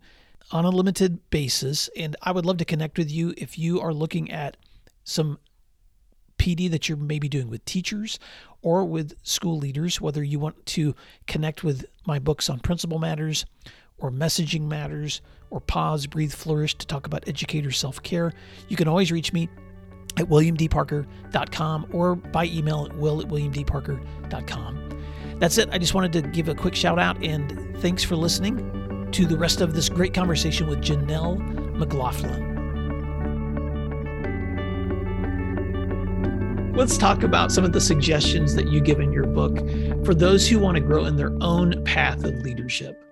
on 0.52 0.64
a 0.64 0.70
limited 0.70 1.28
basis. 1.32 1.90
And 1.98 2.16
I 2.22 2.32
would 2.32 2.46
love 2.46 2.58
to 2.58 2.66
connect 2.66 3.00
with 3.00 3.10
you 3.10 3.34
if 3.36 3.58
you 3.58 3.82
are 3.82 3.96
looking 3.96 4.30
at 4.30 4.56
some 5.04 5.40
PD 6.38 6.70
that 6.70 6.88
you're 6.88 7.00
maybe 7.00 7.28
doing 7.28 7.50
with 7.50 7.66
teachers 7.66 8.20
or 8.62 8.86
with 8.86 9.16
school 9.24 9.58
leaders, 9.58 10.00
whether 10.00 10.24
you 10.24 10.38
want 10.38 10.68
to 10.68 10.94
connect 11.26 11.64
with 11.64 11.84
my 12.06 12.20
books 12.20 12.48
on 12.48 12.60
principal 12.60 13.00
matters 13.00 13.44
or 14.02 14.12
messaging 14.12 14.64
matters 14.64 15.22
or 15.50 15.60
pause, 15.60 16.08
breathe, 16.08 16.34
flourish 16.34 16.76
to 16.76 16.88
talk 16.88 17.06
about 17.06 17.28
educator 17.28 17.72
self 17.72 18.02
care, 18.04 18.34
you 18.68 18.76
can 18.76 18.88
always 18.88 19.12
reach 19.12 19.32
me 19.34 19.50
at 20.18 20.26
williamdparker.com 20.28 21.88
or 21.92 22.16
by 22.16 22.46
email 22.46 22.86
at 22.86 22.98
will 22.98 23.22
at 23.22 23.28
williamdparker.com. 23.28 24.90
That's 25.40 25.58
it. 25.58 25.70
I 25.72 25.78
just 25.78 25.94
wanted 25.94 26.14
to 26.14 26.22
give 26.22 26.50
a 26.50 26.56
quick 26.56 26.76
shout 26.76 27.00
out 27.00 27.24
and 27.24 27.78
thanks 27.78 28.04
for 28.04 28.16
listening 28.16 29.10
to 29.12 29.26
the 29.26 29.38
rest 29.38 29.62
of 29.62 29.74
this 29.74 29.90
great 29.90 30.14
conversation 30.14 30.68
with 30.68 30.82
Janelle 30.82 31.40
McLaughlin. 31.76 32.52
Let's 36.74 36.98
talk 36.98 37.24
about 37.24 37.52
some 37.52 37.66
of 37.66 37.74
the 37.74 37.82
suggestions 37.82 38.56
that 38.56 38.70
you 38.70 38.80
give 38.80 39.00
in 39.02 39.12
your 39.12 39.26
book 39.26 39.58
for 40.06 40.16
those 40.16 40.48
who 40.48 40.58
want 40.58 40.76
to 40.76 40.82
grow 40.82 41.06
in 41.06 41.18
their 41.18 41.34
own 41.42 41.84
path 41.84 42.24
of 42.24 42.34
leadership. 42.40 43.04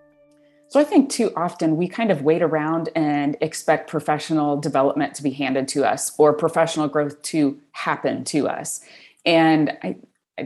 So 0.69 0.79
I 0.79 0.83
think 0.83 1.09
too 1.09 1.33
often 1.35 1.77
we 1.77 1.87
kind 1.87 2.11
of 2.11 2.21
wait 2.21 2.43
around 2.43 2.89
and 2.95 3.35
expect 3.41 3.89
professional 3.89 4.55
development 4.55 5.15
to 5.15 5.23
be 5.23 5.31
handed 5.31 5.67
to 5.69 5.83
us 5.83 6.11
or 6.19 6.31
professional 6.31 6.87
growth 6.87 7.19
to 7.23 7.59
happen 7.71 8.23
to 8.25 8.47
us. 8.47 8.81
And 9.25 9.75
I, 9.81 9.95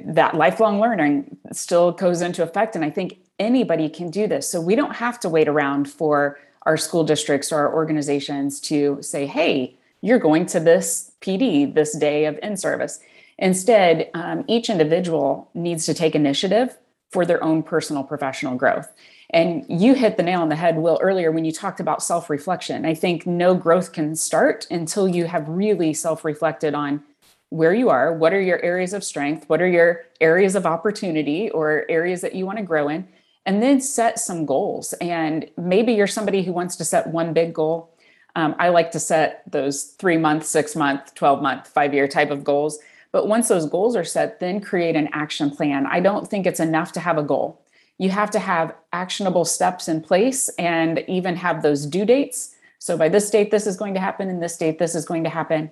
that 0.06 0.36
lifelong 0.36 0.80
learning 0.80 1.38
still 1.52 1.92
goes 1.92 2.22
into 2.22 2.42
effect. 2.42 2.76
And 2.76 2.86
I 2.86 2.90
think 2.90 3.18
anybody 3.38 3.90
can 3.90 4.10
do 4.10 4.26
this. 4.26 4.50
So 4.50 4.62
we 4.62 4.76
don't 4.76 4.96
have 4.96 5.20
to 5.22 5.30
wait 5.30 5.50
around 5.50 5.90
for 5.90 6.40
our 6.64 6.78
school 6.78 7.04
districts 7.04 7.52
or 7.52 7.58
our 7.58 7.74
organizations 7.74 8.62
to 8.62 9.00
say, 9.02 9.26
hey, 9.26 9.76
you're 10.02 10.20
going 10.20 10.46
to 10.48 10.60
this 10.60 11.12
PD 11.22 11.74
this 11.74 11.98
day 11.98 12.26
of 12.26 12.40
in 12.42 12.56
service. 12.56 13.02
Instead, 13.38 14.10
um, 14.14 14.46
each 14.48 14.70
individual 14.70 15.50
needs 15.54 15.86
to 15.86 15.94
take 15.94 16.16
initiative 16.16 16.78
for 17.12 17.26
their 17.26 17.44
own 17.44 17.62
personal 17.62 18.04
professional 18.04 18.56
growth. 18.56 18.92
And 19.34 19.66
you 19.68 19.96
hit 19.96 20.16
the 20.16 20.24
nail 20.24 20.42
on 20.42 20.50
the 20.50 20.56
head, 20.56 20.78
Will, 20.78 21.00
earlier 21.02 21.32
when 21.32 21.44
you 21.44 21.52
talked 21.52 21.80
about 21.80 22.04
self 22.04 22.30
reflection. 22.30 22.86
I 22.86 22.94
think 22.94 23.26
no 23.26 23.56
growth 23.56 23.92
can 23.92 24.16
start 24.16 24.68
until 24.70 25.08
you 25.08 25.26
have 25.26 25.50
really 25.50 25.94
self 25.94 26.24
reflected 26.24 26.76
on 26.76 27.04
where 27.50 27.74
you 27.74 27.90
are, 27.90 28.14
what 28.14 28.34
are 28.34 28.42
your 28.42 28.62
areas 28.64 28.94
of 28.94 29.04
strength, 29.04 29.48
what 29.48 29.62
are 29.62 29.68
your 29.68 30.02
areas 30.22 30.56
of 30.56 30.66
opportunity 30.66 31.50
or 31.52 31.86
areas 31.90 32.22
that 32.22 32.34
you 32.34 32.46
want 32.46 32.58
to 32.58 32.64
grow 32.64 32.90
in, 32.90 33.08
and 33.46 33.62
then 33.62 33.80
set 33.80 34.18
some 34.18 34.46
goals. 34.46 34.94
And 34.94 35.50
maybe 35.58 35.94
you're 35.94 36.08
somebody 36.08 36.44
who 36.44 36.52
wants 36.52 36.76
to 36.78 36.86
set 36.86 37.08
one 37.08 37.34
big 37.34 37.54
goal. 37.54 37.96
Um, 38.36 38.56
I 38.58 38.70
like 38.70 38.92
to 38.92 39.00
set 39.00 39.44
those 39.50 39.84
three 39.84 40.18
month, 40.18 40.46
six 40.46 40.76
month, 40.76 41.14
12 41.16 41.42
month, 41.42 41.68
five 41.68 41.94
year 41.94 42.08
type 42.08 42.32
of 42.32 42.44
goals. 42.44 42.80
But 43.12 43.28
once 43.28 43.48
those 43.48 43.68
goals 43.68 43.96
are 43.96 44.04
set, 44.04 44.40
then 44.40 44.60
create 44.60 44.96
an 44.96 45.10
action 45.12 45.52
plan. 45.52 45.86
I 45.88 46.00
don't 46.00 46.28
think 46.28 46.48
it's 46.48 46.60
enough 46.60 46.92
to 46.94 47.00
have 47.00 47.18
a 47.18 47.24
goal 47.24 47.63
you 47.98 48.10
have 48.10 48.32
to 48.32 48.40
have 48.40 48.76
actionable 48.92 49.46
steps 49.46 49.88
in 49.88 50.02
place 50.02 50.50
and 50.58 51.04
even 51.08 51.36
have 51.36 51.62
those 51.62 51.86
due 51.86 52.06
dates. 52.06 52.56
So 52.80 52.98
by 52.98 53.10
this 53.10 53.30
date, 53.30 53.52
this 53.52 53.66
is 53.66 53.78
going 53.78 53.94
to 53.94 54.00
happen, 54.00 54.30
and 54.30 54.42
this 54.42 54.58
date, 54.58 54.80
this 54.80 54.96
is 54.96 55.06
going 55.06 55.24
to 55.24 55.30
happen. 55.30 55.72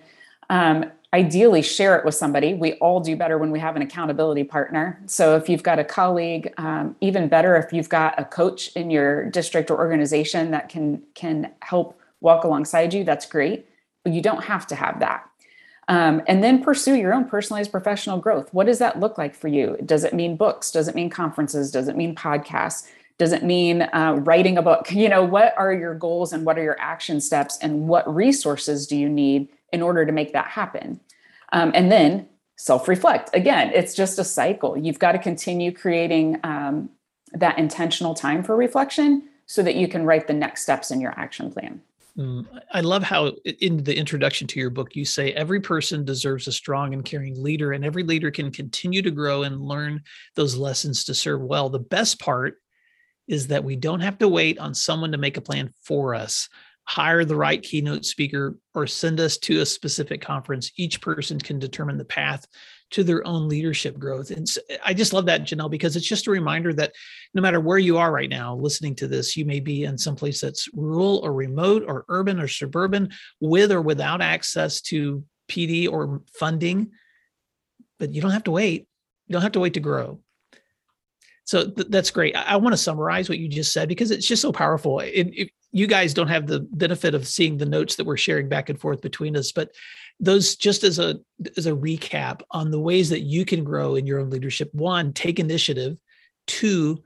Um, 0.50 0.92
ideally, 1.14 1.62
share 1.62 1.98
it 1.98 2.06
with 2.06 2.16
somebody. 2.16 2.54
We 2.54 2.74
all 2.74 3.00
do 3.00 3.16
better 3.16 3.38
when 3.38 3.52
we 3.52 3.60
have 3.60 3.76
an 3.76 3.82
accountability 3.82 4.44
partner. 4.44 5.02
So 5.06 5.36
if 5.36 5.50
you've 5.50 5.64
got 5.64 5.80
a 5.80 5.84
colleague, 5.84 6.54
um, 6.58 6.96
even 7.02 7.28
better 7.28 7.56
if 7.58 7.74
you've 7.74 7.90
got 7.90 8.20
a 8.20 8.26
coach 8.26 8.76
in 8.76 8.90
your 8.90 9.30
district 9.30 9.72
or 9.72 9.78
organization 9.78 10.52
that 10.52 10.70
can 10.70 11.02
can 11.14 11.52
help 11.62 12.00
walk 12.22 12.44
alongside 12.44 12.94
you. 12.94 13.04
That's 13.04 13.26
great, 13.26 13.66
but 14.04 14.14
you 14.14 14.22
don't 14.22 14.44
have 14.44 14.68
to 14.68 14.76
have 14.76 15.00
that. 15.00 15.30
Um, 15.88 16.22
and 16.28 16.44
then 16.44 16.64
pursue 16.64 16.96
your 16.96 17.14
own 17.14 17.26
personalized 17.26 17.72
professional 17.72 18.18
growth. 18.18 18.54
What 18.54 18.68
does 18.68 18.80
that 18.80 19.00
look 19.00 19.18
like 19.18 19.36
for 19.36 19.48
you? 19.48 19.78
Does 19.84 20.04
it 20.04 20.14
mean 20.14 20.38
books? 20.38 20.72
Does 20.72 20.88
it 20.88 20.96
mean 20.96 21.10
conferences? 21.10 21.72
Does 21.72 21.88
it 21.88 21.98
mean 21.98 22.16
podcasts? 22.16 22.88
Does 23.18 23.34
it 23.34 23.44
mean 23.44 23.84
uh, 23.84 24.20
writing 24.24 24.58
a 24.58 24.62
book? 24.62 24.92
You 24.92 25.10
know, 25.10 25.24
what 25.24 25.54
are 25.58 25.74
your 25.74 25.96
goals 25.96 26.34
and 26.34 26.46
what 26.46 26.58
are 26.58 26.64
your 26.64 26.80
action 26.80 27.20
steps 27.20 27.58
and 27.62 27.88
what 27.88 28.12
resources 28.14 28.88
do 28.88 28.96
you 28.98 29.10
need 29.10 29.50
in 29.74 29.82
order 29.82 30.06
to 30.06 30.12
make 30.12 30.34
that 30.34 30.48
happen? 30.48 31.00
Um, 31.52 31.72
and 31.76 31.92
then 31.92 32.28
self 32.56 32.88
reflect. 32.88 33.30
Again, 33.34 33.72
it's 33.74 33.94
just 33.94 34.20
a 34.20 34.24
cycle. 34.24 34.78
You've 34.78 35.00
got 35.00 35.14
to 35.14 35.20
continue 35.20 35.72
creating 35.72 36.40
um, 36.44 36.90
that 37.34 37.58
intentional 37.58 38.14
time 38.14 38.44
for 38.44 38.56
reflection 38.56 39.28
so 39.46 39.64
that 39.64 39.76
you 39.76 39.88
can 39.88 40.06
write 40.06 40.28
the 40.28 40.34
next 40.34 40.62
steps 40.64 40.92
in 40.92 41.02
your 41.02 41.14
action 41.18 41.52
plan. 41.52 41.82
Mm, 42.18 42.46
I 42.74 42.82
love 42.82 43.04
how 43.04 43.28
in 43.62 43.84
the 43.84 43.98
introduction 43.98 44.46
to 44.48 44.60
your 44.60 44.70
book, 44.70 44.96
you 44.96 45.06
say 45.06 45.32
every 45.32 45.62
person 45.62 46.04
deserves 46.04 46.48
a 46.48 46.52
strong 46.52 46.94
and 46.94 47.06
caring 47.06 47.42
leader, 47.42 47.72
and 47.72 47.86
every 47.86 48.04
leader 48.04 48.32
can 48.32 48.52
continue 48.52 49.02
to 49.02 49.12
grow 49.12 49.44
and 49.44 49.62
learn 49.62 50.02
those 50.36 50.58
lessons 50.58 51.06
to 51.06 51.14
serve 51.14 51.42
well. 51.42 51.70
The 51.70 51.80
best 51.80 52.20
part 52.20 52.56
is 53.28 53.48
that 53.48 53.64
we 53.64 53.78
don't 53.78 54.02
have 54.02 54.18
to 54.18 54.28
wait 54.28 54.60
on 54.60 54.74
someone 54.74 55.14
to 55.14 55.18
make 55.18 55.38
a 55.38 55.42
plan 55.42 55.74
for 55.84 56.14
us 56.14 56.50
hire 56.92 57.24
the 57.24 57.36
right 57.36 57.62
keynote 57.62 58.06
speaker 58.06 58.58
or 58.74 58.88
send 58.88 59.20
us 59.20 59.38
to 59.38 59.62
a 59.62 59.66
specific 59.66 60.22
conference 60.22 60.72
each 60.78 61.00
person 61.00 61.40
can 61.40 61.60
determine 61.60 61.98
the 61.98 62.06
path 62.06 62.46
to 62.92 63.04
their 63.04 63.26
own 63.26 63.48
leadership 63.48 63.98
growth. 63.98 64.32
And 64.32 64.48
eh, 64.70 64.78
I 64.84 64.94
just 64.94 65.14
love 65.14 65.26
that, 65.26 65.44
Janelle, 65.44 65.72
because 65.72 65.96
it's 65.96 66.08
just 66.08 66.28
a 66.28 66.32
reminder 66.32 66.74
that 66.74 66.94
no 67.34 67.42
matter 67.42 67.60
where 67.60 67.78
you 67.78 67.98
are 67.98 68.12
right 68.12 68.30
now 68.30 68.56
listening 68.56 68.96
to 68.96 69.08
this, 69.08 69.36
you 69.36 69.46
may 69.46 69.60
be 69.60 69.86
in 69.86 69.98
some 69.98 70.16
place 70.16 70.42
that's 70.42 70.70
rural 70.74 71.18
or 71.24 71.34
remote 71.34 71.84
or 71.88 72.06
urban 72.10 72.40
or 72.40 72.48
suburban 72.48 73.10
with 73.40 73.72
or 73.72 73.82
without 73.82 74.22
access 74.22 74.82
to 74.82 75.24
PD 75.50 75.90
or 75.90 76.22
funding. 76.34 76.92
But 77.98 78.14
you 78.14 78.22
don't 78.22 78.32
have 78.32 78.44
to 78.46 78.52
wait. 78.52 78.88
You 79.28 79.34
don't 79.34 79.42
have 79.42 79.54
to 79.54 79.60
wait 79.60 79.74
to 79.76 79.80
grow. 79.80 80.20
So 81.46 81.70
th- 81.70 81.88
that's 81.90 82.12
great. 82.12 82.36
I, 82.36 82.44
I 82.44 82.56
want 82.58 82.74
to 82.74 82.78
summarize 82.78 83.30
what 83.30 83.40
you 83.40 83.48
just 83.48 83.74
said 83.74 83.88
because 83.90 84.12
it's 84.12 84.28
just 84.28 84.42
so 84.42 84.52
powerful. 84.52 85.00
It, 85.00 85.28
it, 85.34 85.50
you 85.72 85.88
guys 85.88 86.14
don't 86.14 86.28
have 86.28 86.48
the 86.48 86.60
benefit 86.60 87.16
of 87.16 87.28
seeing 87.28 87.58
the 87.58 87.66
notes 87.66 87.96
that 87.96 88.06
we're 88.06 88.18
sharing 88.18 88.50
back 88.50 88.70
and 88.70 88.80
forth 88.80 89.02
between 89.02 89.38
us, 89.38 89.52
but 89.52 89.72
those 90.20 90.56
just 90.56 90.84
as 90.84 91.00
a 91.00 91.20
as 91.58 91.66
a 91.66 91.72
recap 91.72 92.42
on 92.52 92.72
the 92.72 92.80
ways 92.80 93.10
that 93.10 93.22
you 93.22 93.46
can 93.46 93.64
grow 93.64 93.96
in 93.96 94.06
your 94.06 94.20
own 94.20 94.30
leadership. 94.30 94.70
One 94.74 95.14
take 95.14 95.40
initiative. 95.40 95.98
Two 96.48 97.04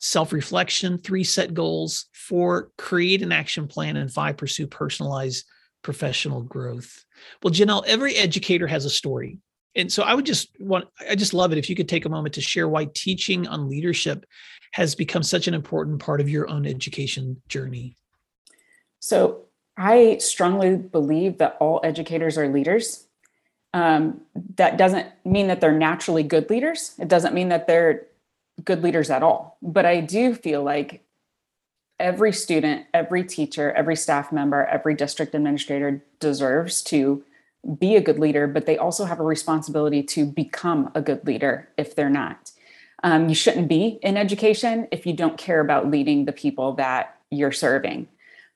self-reflection. 0.00 0.98
Three 0.98 1.24
set 1.24 1.54
goals. 1.54 2.06
Four 2.12 2.70
create 2.78 3.22
an 3.22 3.32
action 3.32 3.68
plan. 3.68 3.96
And 3.96 4.12
five 4.12 4.36
pursue 4.36 4.66
personalized 4.66 5.44
professional 5.82 6.42
growth. 6.42 7.04
Well 7.42 7.54
janelle 7.54 7.84
every 7.86 8.16
educator 8.16 8.66
has 8.66 8.84
a 8.84 8.90
story. 8.90 9.38
And 9.76 9.92
so 9.92 10.02
i 10.02 10.14
would 10.14 10.26
just 10.26 10.48
want 10.58 10.88
i 11.08 11.14
just 11.14 11.34
love 11.34 11.52
it 11.52 11.58
if 11.58 11.70
you 11.70 11.76
could 11.76 11.88
take 11.88 12.04
a 12.04 12.10
moment 12.10 12.34
to 12.34 12.40
share 12.40 12.68
why 12.68 12.88
teaching 12.94 13.46
on 13.46 13.68
leadership 13.68 14.24
has 14.72 14.94
become 14.94 15.22
such 15.22 15.48
an 15.48 15.54
important 15.54 16.00
part 16.00 16.20
of 16.20 16.28
your 16.28 16.48
own 16.48 16.66
education 16.66 17.40
journey. 17.48 17.96
So 19.00 19.47
I 19.78 20.18
strongly 20.18 20.76
believe 20.76 21.38
that 21.38 21.56
all 21.60 21.80
educators 21.84 22.36
are 22.36 22.48
leaders. 22.48 23.06
Um, 23.72 24.22
that 24.56 24.76
doesn't 24.76 25.06
mean 25.24 25.46
that 25.46 25.60
they're 25.60 25.72
naturally 25.72 26.24
good 26.24 26.50
leaders. 26.50 26.94
It 26.98 27.06
doesn't 27.06 27.32
mean 27.32 27.50
that 27.50 27.68
they're 27.68 28.06
good 28.64 28.82
leaders 28.82 29.08
at 29.08 29.22
all. 29.22 29.56
But 29.62 29.86
I 29.86 30.00
do 30.00 30.34
feel 30.34 30.64
like 30.64 31.04
every 32.00 32.32
student, 32.32 32.86
every 32.92 33.22
teacher, 33.22 33.70
every 33.72 33.94
staff 33.94 34.32
member, 34.32 34.64
every 34.64 34.94
district 34.94 35.34
administrator 35.34 36.02
deserves 36.18 36.82
to 36.82 37.22
be 37.78 37.94
a 37.94 38.00
good 38.00 38.18
leader, 38.18 38.48
but 38.48 38.66
they 38.66 38.78
also 38.78 39.04
have 39.04 39.20
a 39.20 39.24
responsibility 39.24 40.02
to 40.02 40.24
become 40.24 40.90
a 40.94 41.00
good 41.00 41.24
leader 41.24 41.68
if 41.76 41.94
they're 41.94 42.10
not. 42.10 42.50
Um, 43.04 43.28
you 43.28 43.34
shouldn't 43.34 43.68
be 43.68 44.00
in 44.02 44.16
education 44.16 44.88
if 44.90 45.06
you 45.06 45.12
don't 45.12 45.38
care 45.38 45.60
about 45.60 45.88
leading 45.88 46.24
the 46.24 46.32
people 46.32 46.72
that 46.74 47.16
you're 47.30 47.52
serving 47.52 48.08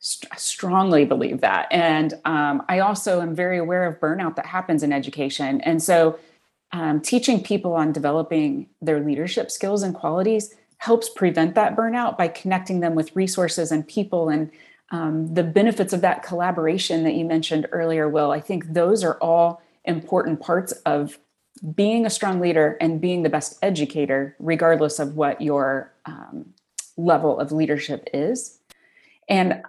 st- 0.02 0.38
strongly 0.38 1.06
believe 1.06 1.40
that. 1.40 1.68
And 1.70 2.12
um, 2.26 2.62
I 2.68 2.80
also 2.80 3.22
am 3.22 3.34
very 3.34 3.56
aware 3.56 3.84
of 3.84 3.98
burnout 3.98 4.36
that 4.36 4.46
happens 4.46 4.82
in 4.82 4.92
education. 4.92 5.62
And 5.62 5.82
so 5.82 6.18
um, 6.72 7.00
teaching 7.00 7.42
people 7.42 7.72
on 7.72 7.92
developing 7.92 8.68
their 8.82 9.00
leadership 9.00 9.50
skills 9.50 9.82
and 9.82 9.94
qualities 9.94 10.54
helps 10.78 11.08
prevent 11.08 11.54
that 11.54 11.76
burnout 11.76 12.18
by 12.18 12.28
connecting 12.28 12.80
them 12.80 12.94
with 12.94 13.14
resources 13.14 13.70
and 13.70 13.86
people 13.86 14.28
and 14.28 14.50
um, 14.90 15.32
the 15.32 15.44
benefits 15.44 15.94
of 15.94 16.02
that 16.02 16.22
collaboration 16.22 17.04
that 17.04 17.14
you 17.14 17.24
mentioned 17.24 17.66
earlier, 17.72 18.08
Will. 18.08 18.30
I 18.30 18.40
think 18.40 18.74
those 18.74 19.02
are 19.02 19.14
all 19.22 19.62
important 19.84 20.40
parts 20.40 20.72
of 20.84 21.18
being 21.74 22.04
a 22.04 22.10
strong 22.10 22.40
leader 22.40 22.76
and 22.80 23.00
being 23.00 23.22
the 23.22 23.30
best 23.30 23.58
educator, 23.62 24.36
regardless 24.38 24.98
of 24.98 25.16
what 25.16 25.40
your 25.40 25.92
um, 26.04 26.52
level 26.98 27.38
of 27.38 27.52
leadership 27.52 28.08
is. 28.12 28.58
And 29.28 29.62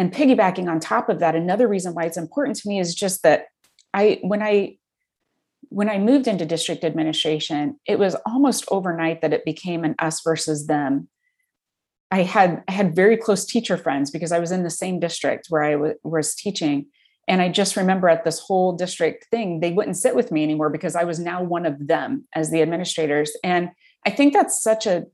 and 0.00 0.14
piggybacking 0.14 0.66
on 0.66 0.80
top 0.80 1.10
of 1.10 1.18
that 1.18 1.36
another 1.36 1.68
reason 1.68 1.92
why 1.92 2.04
it's 2.04 2.16
important 2.16 2.56
to 2.56 2.66
me 2.66 2.80
is 2.80 2.94
just 2.94 3.22
that 3.22 3.48
i 3.92 4.18
when 4.22 4.42
i 4.42 4.74
when 5.68 5.90
i 5.90 5.98
moved 5.98 6.26
into 6.26 6.46
district 6.46 6.84
administration 6.84 7.78
it 7.86 7.98
was 7.98 8.16
almost 8.24 8.64
overnight 8.70 9.20
that 9.20 9.34
it 9.34 9.44
became 9.44 9.84
an 9.84 9.94
us 9.98 10.22
versus 10.22 10.66
them. 10.66 11.08
I 12.10 12.22
had 12.22 12.64
I 12.66 12.72
had 12.72 12.96
very 12.96 13.16
close 13.18 13.44
teacher 13.44 13.76
friends 13.76 14.10
because 14.10 14.32
i 14.32 14.38
was 14.38 14.52
in 14.52 14.62
the 14.62 14.70
same 14.70 15.00
district 15.00 15.46
where 15.50 15.62
I 15.62 15.72
w- 15.72 15.94
was 16.02 16.34
teaching. 16.34 16.86
And 17.28 17.42
i 17.42 17.50
just 17.50 17.76
remember 17.76 18.08
at 18.08 18.24
this 18.24 18.40
whole 18.40 18.72
district 18.72 19.26
thing 19.30 19.60
they 19.60 19.70
wouldn't 19.70 19.98
sit 19.98 20.16
with 20.16 20.32
me 20.32 20.42
anymore 20.42 20.70
because 20.70 20.96
i 20.96 21.04
was 21.04 21.20
now 21.20 21.42
one 21.42 21.66
of 21.66 21.86
them 21.86 22.24
as 22.34 22.50
the 22.50 22.62
administrators. 22.62 23.30
And 23.44 23.70
i 24.06 24.10
think 24.10 24.32
that's 24.32 24.62
such 24.62 24.86
a 24.86 25.04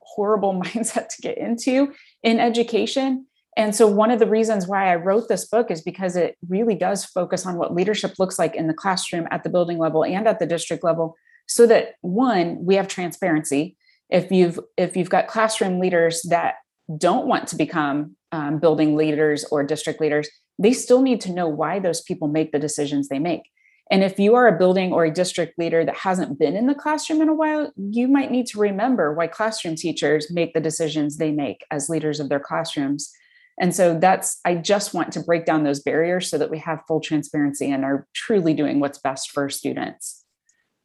horrible 0.00 0.54
mindset 0.64 1.08
to 1.08 1.22
get 1.22 1.36
into 1.36 1.92
in 2.22 2.38
education 2.38 3.25
and 3.56 3.74
so, 3.74 3.86
one 3.86 4.10
of 4.10 4.18
the 4.18 4.26
reasons 4.26 4.66
why 4.66 4.92
I 4.92 4.96
wrote 4.96 5.28
this 5.28 5.46
book 5.46 5.70
is 5.70 5.80
because 5.80 6.14
it 6.14 6.36
really 6.48 6.74
does 6.74 7.06
focus 7.06 7.46
on 7.46 7.56
what 7.56 7.74
leadership 7.74 8.14
looks 8.18 8.38
like 8.38 8.54
in 8.54 8.66
the 8.66 8.74
classroom, 8.74 9.26
at 9.30 9.44
the 9.44 9.50
building 9.50 9.78
level, 9.78 10.04
and 10.04 10.28
at 10.28 10.38
the 10.38 10.46
district 10.46 10.84
level, 10.84 11.16
so 11.46 11.66
that 11.66 11.94
one, 12.02 12.64
we 12.64 12.74
have 12.74 12.86
transparency. 12.86 13.76
If 14.10 14.30
you've 14.30 14.60
if 14.76 14.96
you've 14.96 15.08
got 15.08 15.26
classroom 15.26 15.80
leaders 15.80 16.22
that 16.28 16.56
don't 16.98 17.26
want 17.26 17.48
to 17.48 17.56
become 17.56 18.14
um, 18.30 18.58
building 18.58 18.94
leaders 18.94 19.44
or 19.50 19.64
district 19.64 20.00
leaders, 20.00 20.28
they 20.58 20.72
still 20.72 21.00
need 21.00 21.22
to 21.22 21.32
know 21.32 21.48
why 21.48 21.78
those 21.78 22.02
people 22.02 22.28
make 22.28 22.52
the 22.52 22.58
decisions 22.58 23.08
they 23.08 23.18
make. 23.18 23.42
And 23.90 24.02
if 24.02 24.18
you 24.18 24.34
are 24.34 24.48
a 24.48 24.58
building 24.58 24.92
or 24.92 25.04
a 25.04 25.12
district 25.12 25.58
leader 25.58 25.84
that 25.84 25.96
hasn't 25.96 26.38
been 26.38 26.56
in 26.56 26.66
the 26.66 26.74
classroom 26.74 27.22
in 27.22 27.28
a 27.28 27.34
while, 27.34 27.72
you 27.76 28.08
might 28.08 28.32
need 28.32 28.46
to 28.48 28.58
remember 28.58 29.14
why 29.14 29.28
classroom 29.28 29.76
teachers 29.76 30.30
make 30.30 30.54
the 30.54 30.60
decisions 30.60 31.16
they 31.16 31.30
make 31.30 31.64
as 31.70 31.88
leaders 31.88 32.20
of 32.20 32.28
their 32.28 32.40
classrooms 32.40 33.12
and 33.58 33.74
so 33.74 33.98
that's, 33.98 34.38
I 34.44 34.56
just 34.56 34.94
want 34.94 35.12
to 35.12 35.20
break 35.20 35.44
down 35.44 35.64
those 35.64 35.80
barriers 35.80 36.28
so 36.28 36.38
that 36.38 36.50
we 36.50 36.58
have 36.58 36.82
full 36.86 37.00
transparency 37.00 37.70
and 37.70 37.84
are 37.84 38.06
truly 38.14 38.54
doing 38.54 38.80
what's 38.80 38.98
best 38.98 39.30
for 39.30 39.48
students. 39.48 40.24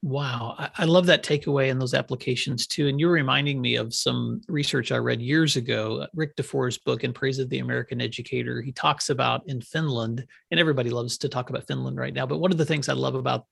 Wow. 0.04 0.56
I 0.80 0.86
love 0.86 1.06
that 1.08 1.24
takeaway 1.24 1.70
and 1.70 1.80
those 1.80 1.94
applications 1.94 2.66
too. 2.66 2.88
And 2.88 3.00
you're 3.00 3.12
reminding 3.12 3.62
me 3.62 3.76
of 3.76 3.94
some 3.94 4.42
research 4.48 4.92
I 4.92 4.98
read 4.98 5.22
years 5.22 5.58
ago, 5.58 6.02
uh, 6.02 6.08
Rick 6.16 6.36
DuFour's 6.38 6.80
book, 6.80 7.04
In 7.04 7.14
Praise 7.14 7.38
of 7.38 7.50
the 7.50 7.60
American 7.60 8.02
Educator. 8.02 8.64
He 8.64 8.72
talks 8.72 9.12
about 9.12 9.44
in 9.46 9.62
Finland, 9.62 10.26
and 10.50 10.60
everybody 10.60 10.90
loves 10.90 11.20
to 11.20 11.30
talk 11.30 11.52
about 11.52 11.68
Finland 11.68 11.98
right 11.98 12.16
now. 12.16 12.26
But 12.26 12.40
one 12.40 12.52
of 12.52 12.58
the 12.58 12.66
things 12.66 12.90
I 12.90 12.94
love 12.94 13.14
about 13.14 13.46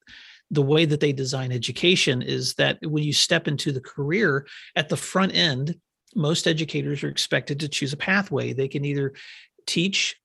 the 0.50 0.62
way 0.62 0.84
that 0.86 0.98
they 0.98 1.12
design 1.12 1.52
education 1.52 2.20
is 2.20 2.54
that 2.54 2.78
when 2.82 3.04
you 3.04 3.12
step 3.12 3.46
into 3.46 3.70
the 3.70 3.80
career 3.80 4.44
at 4.74 4.88
the 4.88 4.96
front 4.96 5.32
end, 5.36 5.76
most 6.14 6.46
educators 6.46 7.04
are 7.04 7.08
expected 7.08 7.60
to 7.60 7.68
choose 7.68 7.92
a 7.92 7.96
pathway. 7.96 8.52
They 8.52 8.68
can 8.68 8.84
either 8.84 9.12
teach 9.66 10.16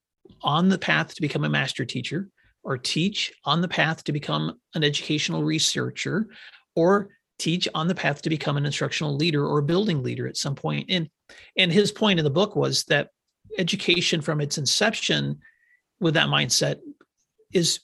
on 0.42 0.70
the 0.70 0.78
path 0.78 1.14
to 1.16 1.22
become 1.22 1.44
a 1.44 1.50
master 1.50 1.86
teacher 1.86 2.30
or 2.64 2.78
teach 2.78 3.32
on 3.44 3.62
the 3.62 3.68
path 3.68 4.04
to 4.04 4.12
become 4.12 4.60
an 4.74 4.84
educational 4.84 5.44
researcher 5.44 6.28
or 6.76 7.10
teach 7.38 7.68
on 7.76 7.88
the 7.88 7.96
path 7.96 8.22
to 8.24 8.30
become 8.30 8.58
an 8.58 8.66
instructional 8.66 9.16
leader 9.16 9.46
or 9.46 9.60
a 9.60 9.64
building 9.64 10.02
leader 10.02 10.28
at 10.28 10.38
some 10.38 10.56
point. 10.56 10.86
and 10.90 11.10
and 11.58 11.72
his 11.72 11.92
point 11.92 12.20
in 12.20 12.26
the 12.26 12.30
book 12.30 12.56
was 12.56 12.84
that 12.86 13.10
education 13.58 14.22
from 14.22 14.42
its 14.42 14.58
inception 14.58 15.40
with 16.00 16.14
that 16.14 16.28
mindset 16.28 16.80
is 17.54 17.80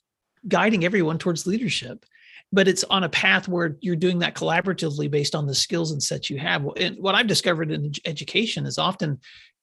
guiding 0.48 0.86
everyone 0.86 1.18
towards 1.18 1.48
leadership 1.48 2.06
but 2.52 2.68
it's 2.68 2.84
on 2.86 3.04
a 3.04 3.10
path 3.10 3.48
where 3.48 3.78
you're 3.82 3.96
doing 3.96 4.20
that 4.20 4.36
collaboratively 4.36 5.10
based 5.10 5.36
on 5.36 5.48
the 5.48 5.56
skills 5.56 5.92
and 5.92 6.04
sets 6.04 6.30
you 6.30 6.38
have. 6.38 6.66
And 6.78 6.98
what 7.00 7.16
I've 7.16 7.28
discovered 7.28 7.72
in 7.72 7.92
education 8.06 8.66
is 8.66 8.78
often 8.78 9.20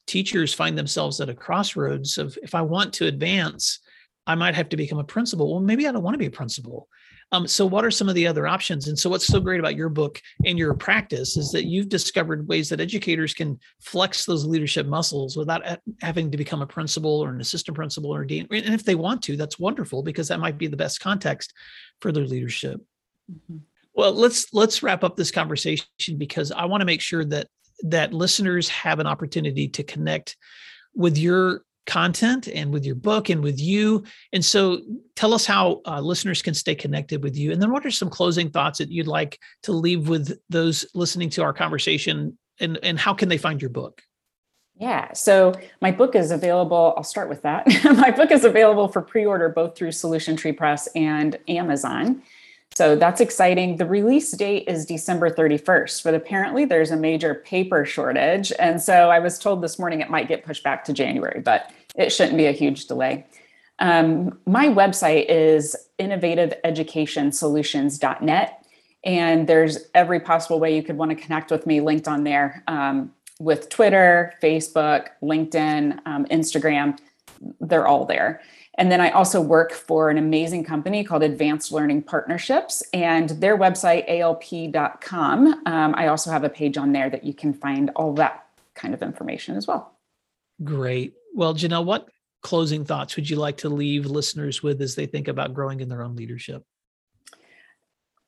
teachers 0.07 0.55
find 0.55 0.77
themselves 0.77 1.21
at 1.21 1.29
a 1.29 1.35
crossroads 1.35 2.19
of 2.19 2.39
if 2.43 2.55
I 2.55 2.63
want 2.63 2.95
to 2.95 3.07
advance, 3.07 3.81
I 4.27 4.35
might 4.35 4.55
have 4.55 4.71
to 4.71 4.77
become 4.77 4.99
a 4.99 5.05
principal. 5.05 5.51
Well, 5.53 5.61
maybe 5.61 5.87
I 5.87 5.93
don't 5.93 6.03
want 6.03 6.15
to 6.15 6.19
be 6.19 6.27
a 6.27 6.31
principal. 6.31 6.89
Um, 7.31 7.47
so, 7.47 7.67
what 7.67 7.85
are 7.85 7.91
some 7.91 8.09
of 8.09 8.15
the 8.15 8.27
other 8.27 8.47
options? 8.47 8.89
And 8.89 8.99
so, 8.99 9.11
what's 9.11 9.27
so 9.27 9.39
great 9.39 9.61
about 9.61 9.77
your 9.77 9.91
book 9.91 10.21
and 10.47 10.59
your 10.59 10.73
practice 10.73 11.37
is 11.37 11.53
that 11.53 11.67
you've 11.67 11.91
discovered 11.91 12.49
ways 12.49 12.71
that 12.71 12.81
educators 12.81 13.35
can 13.35 13.59
flex 13.81 14.25
those 14.25 14.47
leadership 14.47 14.87
muscles 14.87 15.37
without 15.37 15.63
having 16.01 16.31
to 16.31 16.39
become 16.39 16.63
a 16.63 16.67
principal 16.67 17.23
or 17.23 17.29
an 17.29 17.41
assistant 17.43 17.75
principal 17.75 18.15
or 18.15 18.25
dean. 18.25 18.47
And 18.51 18.75
if 18.75 18.85
they 18.85 18.95
want 18.95 19.23
to, 19.25 19.37
that's 19.37 19.59
wonderful 19.59 20.03
because 20.03 20.29
that 20.29 20.41
might 20.41 20.57
be 20.57 20.69
the 20.69 20.77
best 20.77 21.01
context 21.01 21.53
for 22.01 22.13
their 22.13 22.27
leadership. 22.27 22.81
Mm-hmm. 23.31 23.59
Well, 23.95 24.13
let's 24.13 24.53
let's 24.55 24.83
wrap 24.83 25.03
up 25.03 25.17
this 25.17 25.31
conversation 25.31 25.87
because 26.17 26.53
I 26.53 26.67
want 26.67 26.83
to 26.83 26.87
make 26.87 27.01
sure 27.01 27.25
that 27.27 27.49
that 27.83 28.13
listeners 28.13 28.69
have 28.69 29.01
an 29.01 29.07
opportunity 29.07 29.69
to 29.69 29.83
connect 29.83 30.37
with 30.95 31.17
your 31.19 31.63
content 31.87 32.49
and 32.49 32.71
with 32.71 32.85
your 32.85 32.95
book 32.95 33.31
and 33.31 33.43
with 33.43 33.59
you. 33.59 34.05
And 34.33 34.45
so 34.45 34.81
tell 35.17 35.33
us 35.33 35.47
how 35.47 35.81
uh, 35.87 36.01
listeners 36.01 36.43
can 36.43 36.55
stay 36.55 36.75
connected 36.75 37.23
with 37.23 37.37
you. 37.37 37.51
And 37.51 37.63
then 37.63 37.73
what 37.73 37.87
are 37.87 37.91
some 37.91 38.11
closing 38.11 38.51
thoughts 38.51 38.79
that 38.79 38.91
you'd 38.91 39.07
like 39.07 39.39
to 39.63 39.73
leave 39.73 40.09
with 40.09 40.39
those 40.51 40.87
listening 40.95 41.31
to 41.31 41.43
our 41.43 41.55
conversation 41.55 42.37
and, 42.61 42.79
and 42.83 42.99
how 42.99 43.15
can 43.15 43.29
they 43.29 43.39
find 43.39 43.63
your 43.63 43.71
book? 43.71 44.03
Yeah, 44.81 45.13
so 45.13 45.55
my 45.81 45.91
book 45.91 46.15
is 46.15 46.31
available. 46.31 46.95
I'll 46.97 47.03
start 47.03 47.29
with 47.29 47.43
that. 47.43 47.67
my 47.85 48.13
book 48.13 48.31
is 48.31 48.45
available 48.45 48.87
for 48.89 49.03
pre 49.03 49.27
order 49.27 49.49
both 49.49 49.77
through 49.77 49.91
Solution 49.93 50.37
Tree 50.37 50.53
Press 50.53 50.89
and 50.95 51.37
Amazon. 51.49 52.23
So 52.75 52.95
that's 52.95 53.21
exciting. 53.21 53.77
The 53.77 53.87
release 53.87 54.31
date 54.33 54.65
is 54.69 54.87
December 54.87 55.31
31st, 55.31 56.05
but 56.05 56.15
apparently 56.15 56.65
there's 56.65 56.93
a 56.93 56.97
major 56.97 57.35
paper 57.35 57.85
shortage. 57.85 58.53
And 58.61 58.81
so 58.81 59.11
I 59.11 59.19
was 59.19 59.37
told 59.39 59.63
this 59.63 59.81
morning 59.81 60.01
it 60.01 60.11
might 60.11 60.29
get 60.29 60.45
pushed 60.45 60.63
back 60.63 60.85
to 60.85 60.93
January, 60.93 61.41
but 61.41 61.73
it 61.97 62.11
shouldn't 62.11 62.37
be 62.37 62.47
a 62.47 62.53
huge 62.53 62.87
delay. 62.87 63.27
Um, 63.81 64.39
my 64.47 64.67
website 64.67 65.27
is 65.29 65.75
innovativeeducationsolutions.net. 65.99 68.55
And 69.05 69.47
there's 69.49 69.79
every 69.95 70.19
possible 70.21 70.61
way 70.61 70.77
you 70.77 70.83
could 70.83 70.99
want 70.99 71.11
to 71.11 71.17
connect 71.17 71.51
with 71.51 71.67
me 71.67 71.81
linked 71.81 72.07
on 72.07 72.25
there 72.25 72.63
um, 72.67 73.15
with 73.39 73.69
Twitter, 73.69 74.35
Facebook, 74.43 75.09
LinkedIn, 75.23 76.01
um, 76.07 76.25
Instagram. 76.27 76.99
They're 77.61 77.87
all 77.87 78.05
there. 78.05 78.41
And 78.79 78.93
then 78.93 79.01
I 79.01 79.11
also 79.11 79.41
work 79.41 79.73
for 79.73 80.09
an 80.09 80.19
amazing 80.19 80.65
company 80.65 81.03
called 81.03 81.25
Advanced 81.25 81.73
Learning 81.73 82.01
Partnerships 82.01 82.83
and 82.93 83.31
their 83.31 83.59
website, 83.59 84.09
alp.com. 84.09 85.63
Um, 85.67 85.95
I 85.97 86.07
also 86.07 86.31
have 86.31 86.45
a 86.45 86.49
page 86.49 86.77
on 86.77 86.93
there 86.93 87.11
that 87.11 87.25
you 87.25 87.35
can 87.35 87.53
find 87.53 87.91
all 87.97 88.15
that 88.15 88.47
kind 88.75 88.95
of 88.95 89.03
information 89.03 89.57
as 89.57 89.67
well. 89.67 89.99
Great. 90.63 91.15
Well, 91.35 91.55
Janelle, 91.55 91.85
what 91.85 92.09
closing 92.43 92.85
thoughts 92.85 93.17
would 93.17 93.29
you 93.29 93.37
like 93.37 93.57
to 93.59 93.69
leave 93.69 94.07
listeners 94.07 94.63
with 94.63 94.81
as 94.81 94.95
they 94.95 95.07
think 95.07 95.27
about 95.27 95.55
growing 95.55 95.81
in 95.81 95.89
their 95.89 96.03
own 96.03 96.15
leadership? 96.15 96.65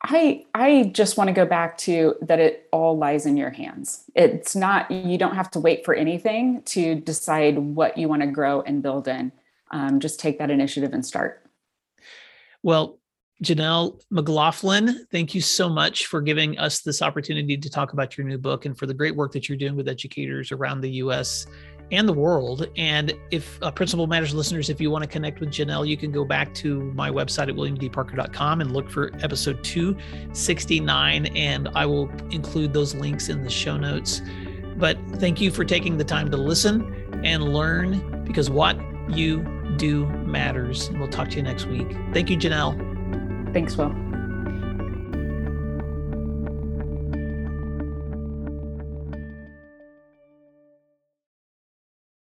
I 0.02 0.46
I 0.54 0.90
just 0.94 1.18
want 1.18 1.28
to 1.28 1.34
go 1.34 1.44
back 1.44 1.76
to 1.78 2.14
that 2.22 2.38
it 2.38 2.68
all 2.72 2.96
lies 2.96 3.26
in 3.26 3.36
your 3.36 3.50
hands. 3.50 4.04
It's 4.14 4.56
not 4.56 4.90
you 4.90 5.18
don't 5.18 5.34
have 5.34 5.50
to 5.52 5.60
wait 5.60 5.84
for 5.84 5.94
anything 5.94 6.62
to 6.62 6.94
decide 6.94 7.58
what 7.58 7.98
you 7.98 8.08
want 8.08 8.22
to 8.22 8.28
grow 8.28 8.62
and 8.62 8.82
build 8.82 9.08
in 9.08 9.32
um, 9.70 10.00
just 10.00 10.20
take 10.20 10.38
that 10.38 10.50
initiative 10.50 10.92
and 10.92 11.04
start. 11.04 11.44
Well, 12.62 12.98
Janelle 13.42 14.02
McLaughlin, 14.10 15.06
thank 15.10 15.34
you 15.34 15.40
so 15.40 15.68
much 15.68 16.06
for 16.06 16.20
giving 16.20 16.58
us 16.58 16.80
this 16.80 17.00
opportunity 17.00 17.56
to 17.56 17.70
talk 17.70 17.94
about 17.94 18.18
your 18.18 18.26
new 18.26 18.36
book 18.36 18.66
and 18.66 18.76
for 18.76 18.86
the 18.86 18.92
great 18.92 19.16
work 19.16 19.32
that 19.32 19.48
you're 19.48 19.56
doing 19.56 19.76
with 19.76 19.88
educators 19.88 20.52
around 20.52 20.82
the 20.82 20.90
U.S. 20.90 21.46
and 21.90 22.08
the 22.08 22.12
world. 22.12 22.68
And 22.76 23.12
if 23.30 23.60
uh, 23.62 23.70
Principal 23.70 24.06
Matters 24.06 24.34
listeners, 24.34 24.70
if 24.70 24.80
you 24.80 24.90
want 24.90 25.02
to 25.04 25.08
connect 25.08 25.40
with 25.40 25.50
Janelle, 25.50 25.86
you 25.86 25.96
can 25.96 26.12
go 26.12 26.24
back 26.24 26.54
to 26.54 26.80
my 26.92 27.10
website 27.10 27.48
at 27.48 27.54
williamdparker.com 27.54 28.60
and 28.60 28.72
look 28.72 28.88
for 28.90 29.10
episode 29.22 29.62
269, 29.64 31.26
and 31.36 31.68
I 31.74 31.86
will 31.86 32.08
include 32.30 32.72
those 32.72 32.94
links 32.94 33.28
in 33.28 33.42
the 33.42 33.50
show 33.50 33.76
notes. 33.76 34.22
But 34.76 34.98
thank 35.16 35.40
you 35.40 35.50
for 35.50 35.64
taking 35.64 35.98
the 35.98 36.04
time 36.04 36.30
to 36.30 36.36
listen 36.36 37.22
and 37.24 37.52
learn 37.52 38.24
because 38.24 38.48
what 38.48 38.78
you 39.10 39.42
do 39.76 40.06
matters. 40.06 40.88
And 40.88 40.98
we'll 40.98 41.08
talk 41.08 41.28
to 41.30 41.36
you 41.36 41.42
next 41.42 41.66
week. 41.66 41.96
Thank 42.12 42.30
you, 42.30 42.36
Janelle. 42.36 43.52
Thanks, 43.52 43.76
Will. 43.76 44.09